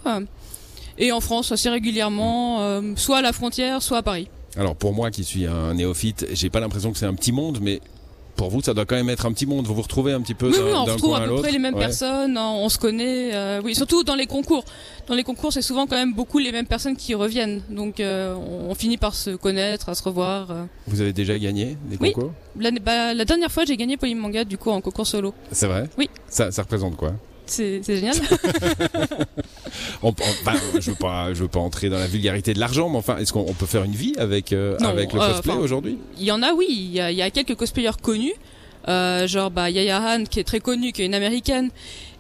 et 0.98 1.12
en 1.12 1.20
France 1.22 1.52
assez 1.52 1.70
régulièrement, 1.70 2.62
euh, 2.62 2.82
soit 2.96 3.18
à 3.18 3.22
la 3.22 3.34
frontière, 3.34 3.82
soit 3.82 4.00
à 4.00 4.04
Paris. 4.04 4.28
Alors 4.58 4.76
pour 4.76 4.94
moi 4.94 5.12
qui 5.12 5.24
suis 5.24 5.46
un 5.46 5.74
néophyte, 5.74 6.28
j'ai 6.34 6.50
pas 6.50 6.60
l'impression 6.60 6.92
que 6.92 6.98
c'est 6.98 7.06
un 7.06 7.14
petit 7.14 7.32
monde, 7.32 7.60
mais 7.62 7.82
pour 8.36 8.50
vous 8.50 8.62
ça 8.62 8.74
doit 8.74 8.86
quand 8.86 8.96
même 8.96 9.10
être 9.10 9.26
un 9.26 9.32
petit 9.32 9.46
monde. 9.46 9.66
Vous 9.66 9.74
vous 9.76 9.82
retrouvez 9.82 10.12
un 10.14 10.22
petit 10.22 10.34
peu 10.34 10.48
Oui, 10.48 10.58
d'un 10.58 10.66
oui, 10.66 10.72
on 10.74 10.84
retrouve 10.86 11.10
coin 11.12 11.20
à 11.20 11.24
à 11.24 11.28
peu 11.28 11.36
près 11.38 11.52
les 11.52 11.60
mêmes 11.60 11.74
Ouais. 11.76 11.80
personnes, 11.82 12.38
on, 12.38 12.64
on 12.66 12.70
se 12.70 12.78
connaît. 12.78 13.34
euh, 13.34 13.62
oui, 13.64 13.76
surtout 13.76 14.04
dans 14.04 14.16
les 14.16 14.28
concours. 14.28 14.64
Dans 15.08 15.16
les 15.16 15.24
concours, 15.24 15.54
c'est 15.54 15.62
souvent 15.62 15.88
quand 15.88 15.96
même 15.96 16.14
beaucoup 16.14 16.40
les 16.40 16.52
mêmes 16.52 16.66
personnes 16.68 16.96
qui 16.96 17.14
reviennent, 17.16 17.62
donc 17.70 18.00
euh, 18.00 18.34
on, 18.36 18.72
on 18.72 18.76
finit 18.76 18.98
par 18.98 19.14
se 19.16 19.32
connaître, 19.32 19.90
à 19.90 19.96
se 19.96 20.04
revoir. 20.04 20.52
euh. 20.52 20.66
Vous 20.88 21.02
avez 21.02 21.14
déjà 21.14 21.38
gagné 21.38 21.78
des 21.90 21.98
Oui. 22.00 22.12
concours? 22.12 22.32
L'année- 22.60 22.80
bah, 22.80 23.14
la 23.14 23.26
dernière 23.26 23.52
fois, 23.52 23.66
j'ai 23.66 23.78
gagné 23.78 23.98
Polymanga 23.98 24.44
du 24.46 24.58
coup 24.58 24.70
en 24.72 24.82
concours 24.82 25.08
solo. 25.08 25.34
C'est 25.52 25.68
vrai? 25.68 25.90
Oui. 25.98 26.10
Ça, 26.28 26.52
ça 26.52 26.62
représente 26.64 26.96
quoi? 26.96 27.14
C'est 27.48 27.82
génial. 27.86 28.16
on, 30.04 30.10
on- 30.10 30.14
bah, 30.46 30.54
Je 30.80 30.92
veux 30.92 30.96
pas, 30.98 31.34
je 31.34 31.42
veux 31.42 31.48
pas 31.48 31.60
entrer 31.60 31.90
dans 31.90 31.98
la 32.00 32.08
vulgarité 32.08 32.54
de 32.54 32.60
l'argent, 32.60 32.90
mais 32.90 32.98
enfin, 32.98 33.18
est-ce 33.18 33.34
qu'on 33.34 33.46
on 33.48 33.54
peut 33.54 33.66
faire 33.66 33.84
une 33.84 33.92
vie 33.96 34.14
avec 34.18 34.54
euh, 34.54 34.78
Non, 34.80 34.90
avec 34.90 35.14
le 35.14 35.22
euh, 35.22 35.32
cosplay 35.34 35.54
aujourd'hui? 35.54 35.98
Il 36.18 36.24
y 36.26 36.32
en 36.32 36.42
a, 36.42 36.54
oui. 36.54 36.68
Il 36.70 36.92
y 36.94 37.00
a, 37.02 37.12
il 37.12 37.18
y 37.18 37.22
a 37.22 37.30
quelques 37.30 37.56
cosplayers 37.56 37.92
connus. 38.02 38.34
Euh, 38.88 39.26
genre 39.28 39.50
bah, 39.50 39.70
Yaya 39.72 40.00
Han 40.00 40.26
qui 40.26 40.40
est 40.40 40.44
très 40.44 40.60
connue, 40.60 40.92
qui 40.92 41.02
est 41.02 41.08
une 41.08 41.16
américaine 41.16 41.72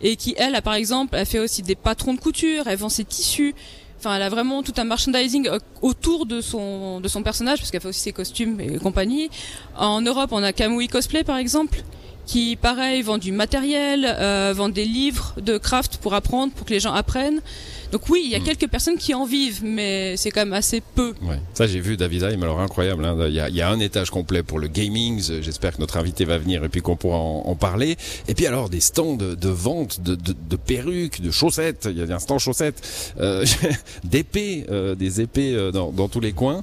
et 0.01 0.15
qui 0.15 0.33
elle 0.35 0.55
a 0.55 0.63
par 0.63 0.73
exemple 0.73 1.15
elle 1.15 1.27
fait 1.27 1.37
aussi 1.37 1.61
des 1.61 1.75
patrons 1.75 2.15
de 2.15 2.19
couture, 2.19 2.63
elle 2.65 2.77
vend 2.77 2.89
ses 2.89 3.03
tissus. 3.05 3.53
Enfin, 3.99 4.15
elle 4.15 4.23
a 4.23 4.29
vraiment 4.29 4.63
tout 4.63 4.73
un 4.77 4.83
merchandising 4.83 5.47
autour 5.83 6.25
de 6.25 6.41
son 6.41 6.99
de 7.01 7.07
son 7.07 7.21
personnage 7.21 7.59
parce 7.59 7.69
qu'elle 7.69 7.81
fait 7.81 7.87
aussi 7.89 7.99
ses 7.99 8.13
costumes 8.13 8.59
et 8.59 8.79
compagnie. 8.79 9.29
En 9.77 10.01
Europe, 10.01 10.29
on 10.31 10.41
a 10.41 10.53
Kamui 10.53 10.87
Cosplay 10.87 11.23
par 11.23 11.37
exemple 11.37 11.83
qui 12.25 12.55
pareil 12.55 13.01
vend 13.01 13.17
du 13.17 13.31
matériel, 13.31 14.05
euh, 14.05 14.53
vend 14.55 14.69
des 14.69 14.85
livres 14.85 15.33
de 15.41 15.57
craft 15.57 15.97
pour 15.97 16.13
apprendre, 16.13 16.51
pour 16.53 16.65
que 16.65 16.73
les 16.73 16.79
gens 16.79 16.93
apprennent. 16.93 17.41
Donc 17.91 18.09
oui, 18.09 18.23
il 18.25 18.31
y 18.31 18.35
a 18.35 18.39
Mm. 18.39 18.43
quelques 18.43 18.67
personnes 18.67 18.97
qui 18.97 19.13
en 19.13 19.25
vivent, 19.25 19.61
mais 19.63 20.17
c'est 20.17 20.31
quand 20.31 20.41
même 20.41 20.53
assez 20.53 20.81
peu. 20.81 21.13
Ouais. 21.21 21.39
Ça, 21.53 21.67
j'ai 21.67 21.79
vu 21.79 21.95
David 21.97 22.23
Heim, 22.23 22.41
alors 22.43 22.59
incroyable. 22.59 23.05
hein. 23.05 23.15
Il, 23.27 23.33
y 23.33 23.39
a, 23.39 23.47
il 23.47 23.55
y 23.55 23.61
a 23.61 23.69
un 23.69 23.79
étage 23.79 24.09
complet 24.09 24.41
pour 24.43 24.59
le 24.59 24.67
gaming. 24.67 25.21
J'espère 25.41 25.75
que 25.75 25.79
notre 25.81 25.97
invité 25.97 26.25
va 26.25 26.37
venir 26.39 26.63
et 26.63 26.69
puis 26.69 26.81
qu'on 26.81 26.95
pourra 26.95 27.17
en, 27.17 27.43
en 27.45 27.55
parler. 27.55 27.95
Et 28.27 28.33
puis 28.33 28.47
alors 28.47 28.69
des 28.69 28.79
stands 28.81 29.15
de, 29.15 29.49
vente 29.49 30.01
de, 30.01 30.15
de, 30.15 30.33
de 30.49 30.55
perruques, 30.55 31.21
de 31.21 31.31
chaussettes. 31.31 31.87
Il 31.89 31.97
y 31.97 32.01
a 32.11 32.15
un 32.15 32.19
stand 32.19 32.39
chaussettes, 32.39 33.13
euh, 33.19 33.45
d'épées, 34.03 34.65
euh, 34.71 34.95
des 34.95 35.21
épées 35.21 35.71
dans, 35.71 35.91
dans 35.91 36.09
tous 36.09 36.19
les 36.19 36.33
coins. 36.33 36.61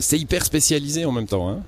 C'est 0.00 0.18
hyper 0.18 0.44
spécialisé 0.44 1.04
en 1.04 1.12
même 1.12 1.26
temps. 1.28 1.48
Hein. 1.48 1.60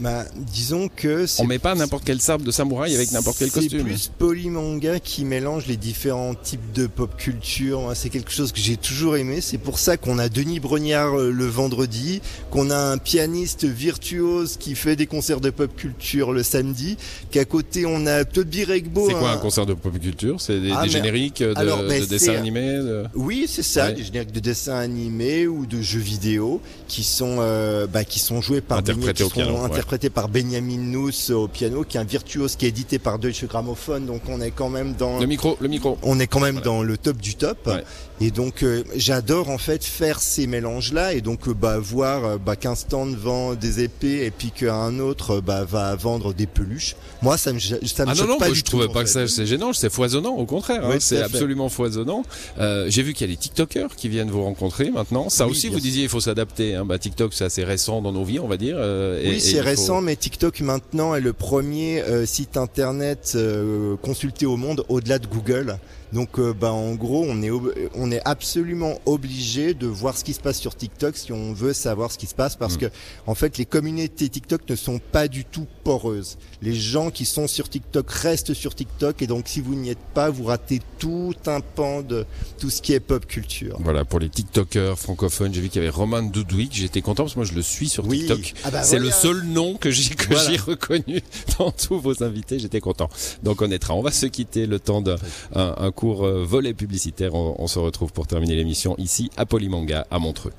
Bah, 0.00 0.24
disons 0.34 0.88
que 0.88 1.26
c'est 1.26 1.42
On 1.42 1.46
met 1.46 1.58
pas 1.58 1.74
n'importe 1.74 2.04
quel 2.06 2.20
sabre 2.22 2.42
de 2.44 2.50
samouraï 2.50 2.94
avec 2.94 3.12
n'importe 3.12 3.36
quel 3.38 3.50
costume. 3.50 3.80
C'est 3.80 3.84
plus 3.84 4.10
polymanga 4.18 4.98
qui 4.98 5.26
mélange 5.26 5.66
les 5.66 5.76
différents 5.76 6.34
types 6.34 6.72
de 6.72 6.86
pop 6.86 7.14
culture. 7.18 7.92
C'est 7.94 8.08
quelque 8.08 8.30
chose 8.32 8.50
que 8.52 8.60
j'ai 8.60 8.76
toujours 8.78 9.16
aimé. 9.16 9.40
C'est 9.42 9.58
pour 9.58 9.78
ça 9.78 9.98
qu'on 9.98 10.18
a 10.18 10.30
Denis 10.30 10.58
Brognard 10.58 11.18
euh, 11.18 11.30
le 11.30 11.44
vendredi, 11.46 12.22
qu'on 12.50 12.70
a 12.70 12.76
un 12.78 12.96
pianiste 12.96 13.66
virtuose 13.66 14.56
qui 14.56 14.74
fait 14.74 14.96
des 14.96 15.06
concerts 15.06 15.40
de 15.42 15.50
pop 15.50 15.74
culture 15.76 16.32
le 16.32 16.42
samedi, 16.42 16.96
qu'à 17.30 17.44
côté 17.44 17.84
on 17.84 18.06
a 18.06 18.24
Toby 18.24 18.64
Regbo. 18.64 19.06
C'est 19.08 19.14
quoi 19.14 19.32
un 19.32 19.36
concert 19.38 19.66
de 19.66 19.74
pop 19.74 19.98
culture? 19.98 20.40
C'est 20.40 20.60
des, 20.60 20.72
Ah, 20.74 20.84
des 20.84 20.88
génériques 20.90 21.42
de, 21.42 21.52
alors, 21.56 21.82
mais 21.86 22.00
de 22.00 22.06
dessins 22.06 22.36
animés 22.36 22.72
de- 22.78 23.04
Oui, 23.14 23.44
c'est 23.48 23.62
ça, 23.62 23.86
Ouais. 23.88 23.92
des 23.94 24.04
génériques 24.04 24.32
de 24.32 24.40
dessins 24.40 24.78
animés 24.78 25.46
ou 25.46 25.66
de 25.66 25.82
jeux 25.82 26.00
vidéo 26.00 26.60
qui 26.88 27.02
sont 27.04 27.36
euh, 27.40 27.86
bah, 27.86 28.04
qui 28.04 28.18
sont 28.18 28.40
joués 28.40 28.62
par 28.62 28.78
Interprétés 28.78 29.24
au 29.24 29.28
piano, 29.28 29.52
ouais. 29.58 29.68
Interprétés 29.90 30.10
par 30.10 30.28
Benjamin 30.28 30.76
Nuss 30.78 31.30
au 31.30 31.48
piano, 31.48 31.82
qui 31.84 31.96
est 31.96 32.00
un 32.00 32.04
virtuose 32.04 32.54
qui 32.54 32.64
est 32.66 32.68
édité 32.68 32.98
par 33.00 33.18
Deutsche 33.18 33.44
Grammophon. 33.46 34.00
Donc 34.00 34.22
on 34.28 34.40
est 34.40 34.52
quand 34.52 34.68
même 34.68 34.94
dans 34.94 35.18
Le 35.18 35.26
micro, 35.26 35.56
le 35.60 35.66
micro. 35.68 35.98
on 36.04 36.20
est 36.20 36.28
quand 36.28 36.38
même 36.38 36.56
Voilà. 36.60 36.64
dans 36.64 36.82
le 36.84 36.96
top 36.96 37.16
du 37.16 37.34
top. 37.34 37.58
Ouais. 37.66 37.82
Et 38.22 38.30
donc 38.30 38.62
euh, 38.62 38.84
j'adore 38.94 39.48
en 39.48 39.56
fait 39.58 39.82
faire 39.82 40.20
ces 40.20 40.46
mélanges 40.46 40.92
là 40.92 41.14
et 41.14 41.22
donc 41.22 41.48
euh, 41.48 41.54
bah 41.54 41.78
voir 41.78 42.24
euh, 42.24 42.36
bah, 42.38 42.54
qu'un 42.54 42.74
stand 42.74 43.16
vend 43.16 43.54
des 43.54 43.82
épées 43.82 44.26
et 44.26 44.30
puis 44.30 44.50
qu'un 44.50 44.98
autre 45.00 45.40
bah, 45.40 45.64
va 45.64 45.96
vendre 45.96 46.34
des 46.34 46.46
peluches. 46.46 46.96
Moi 47.22 47.36
ça 47.38 47.52
me 47.52 47.58
ça 47.58 47.76
me 48.04 48.10
Ah 48.10 48.14
non, 48.14 48.26
non, 48.26 48.38
pas 48.38 48.44
moi 48.46 48.48
du 48.50 48.58
je 48.60 48.64
tout, 48.64 48.72
trouvais 48.76 48.92
pas 48.92 49.02
que 49.04 49.08
ça 49.10 49.26
c'est 49.26 49.46
gênant, 49.46 49.72
c'est 49.72 49.90
foisonnant, 49.90 50.34
au 50.36 50.44
contraire, 50.44 50.82
Oui, 50.84 50.96
hein, 50.96 50.98
c'est 51.00 51.20
absolument 51.22 51.68
foisonnant. 51.70 52.22
Euh, 52.58 52.86
J'ai 52.90 53.02
vu 53.02 53.14
qu'il 53.14 53.26
y 53.26 53.30
a 53.30 53.32
les 53.32 53.38
TikTokers 53.38 53.96
qui 53.96 54.08
viennent 54.10 54.30
vous 54.30 54.44
rencontrer 54.44 54.90
maintenant. 54.90 55.30
Ça 55.30 55.46
Oui, 55.46 55.52
aussi, 55.52 55.68
vous 55.68 55.80
disiez, 55.80 56.02
il 56.04 56.08
faut 56.10 56.20
s'adapter. 56.20 56.74
Hein. 56.74 56.84
Bah, 56.84 56.98
TikTok, 56.98 57.32
c'est 57.32 57.44
assez 57.44 57.64
récent 57.64 58.02
dans 58.02 58.12
nos 58.12 58.24
vies, 58.24 58.38
on 58.38 58.48
va 58.48 58.56
dire. 58.58 58.76
Oui, 59.24 59.40
c'est 59.40 59.56
faut- 59.56 59.62
récent, 59.80 60.00
mais 60.02 60.16
TikTok 60.16 60.60
maintenant 60.60 61.14
est 61.14 61.20
le 61.20 61.32
premier 61.32 62.02
euh, 62.02 62.26
site 62.26 62.56
internet 62.56 63.32
euh, 63.34 63.96
consulté 63.96 64.44
au 64.44 64.56
monde 64.56 64.84
au-delà 64.88 65.18
de 65.18 65.26
Google. 65.26 65.78
Donc, 66.12 66.38
euh, 66.38 66.52
bah, 66.52 66.72
en 66.72 66.94
gros, 66.94 67.24
on 67.28 67.42
est 67.42 67.50
on 67.94 68.10
est 68.10 68.20
absolument 68.24 68.98
obligé 69.06 69.74
de 69.74 69.86
voir 69.86 70.16
ce 70.16 70.24
qui 70.24 70.32
se 70.32 70.40
passe 70.40 70.58
sur 70.58 70.74
TikTok 70.76 71.16
si 71.16 71.32
on 71.32 71.52
veut 71.52 71.72
savoir 71.72 72.10
ce 72.10 72.18
qui 72.18 72.26
se 72.26 72.34
passe, 72.34 72.56
parce 72.56 72.74
Mm. 72.74 72.78
que 72.78 72.86
en 73.26 73.34
fait, 73.34 73.58
les 73.58 73.64
communautés 73.66 74.28
TikTok 74.28 74.68
ne 74.68 74.76
sont 74.76 74.98
pas 75.12 75.28
du 75.28 75.44
tout 75.44 75.66
poreuses. 75.84 76.38
Les 76.62 76.74
gens 76.74 77.10
qui 77.10 77.24
sont 77.24 77.46
sur 77.46 77.68
TikTok 77.68 78.10
restent 78.10 78.54
sur 78.54 78.74
TikTok, 78.74 79.22
et 79.22 79.26
donc 79.26 79.48
si 79.48 79.60
vous 79.60 79.74
n'y 79.74 79.90
êtes 79.90 79.98
pas, 80.14 80.30
vous 80.30 80.44
ratez 80.44 80.80
tout 80.98 81.34
un 81.46 81.60
pan 81.60 82.02
de 82.02 82.24
tout 82.58 82.70
ce 82.70 82.80
qui 82.82 82.92
est 82.92 83.00
pop 83.00 83.26
culture. 83.26 83.76
Voilà, 83.80 84.04
pour 84.04 84.18
les 84.20 84.28
TikTokers 84.28 84.98
francophones, 84.98 85.52
j'ai 85.54 85.60
vu 85.60 85.68
qu'il 85.68 85.80
y 85.82 85.84
avait 85.84 85.94
Roman 85.94 86.22
Dudwig. 86.22 86.70
J'étais 86.72 87.02
content 87.02 87.24
parce 87.24 87.34
que 87.34 87.38
moi 87.40 87.46
je 87.46 87.54
le 87.54 87.62
suis 87.62 87.88
sur 87.88 88.06
Oui. 88.06 88.20
TikTok. 88.26 88.54
Ah 88.64 88.70
bah 88.70 88.82
c'est 88.82 88.96
voilà. 88.98 89.04
le 89.06 89.10
seul 89.12 89.42
nom 89.44 89.76
que 89.76 89.90
j'ai 89.90 90.14
que 90.14 90.26
Voilà. 90.28 90.50
j'ai 90.50 90.56
reconnu 90.56 91.22
dans 91.58 91.70
tous 91.70 91.98
vos 91.98 92.22
invités. 92.22 92.58
J'étais 92.58 92.80
content. 92.80 93.08
Donc 93.42 93.62
on 93.62 93.70
est 93.70 93.80
On 93.90 94.02
va 94.02 94.12
se 94.12 94.26
quitter 94.26 94.66
le 94.66 94.78
temps 94.78 95.00
d'un 95.00 95.16
un, 95.54 95.74
un 95.78 95.90
court 96.00 96.24
euh, 96.24 96.42
volet 96.44 96.72
publicitaire. 96.72 97.34
On, 97.34 97.56
on 97.58 97.66
se 97.66 97.78
retrouve 97.78 98.12
pour 98.12 98.26
terminer 98.26 98.56
l'émission 98.56 98.94
ici 98.96 99.30
à 99.36 99.44
Polymanga 99.44 100.06
à 100.10 100.18
Montreux. 100.18 100.52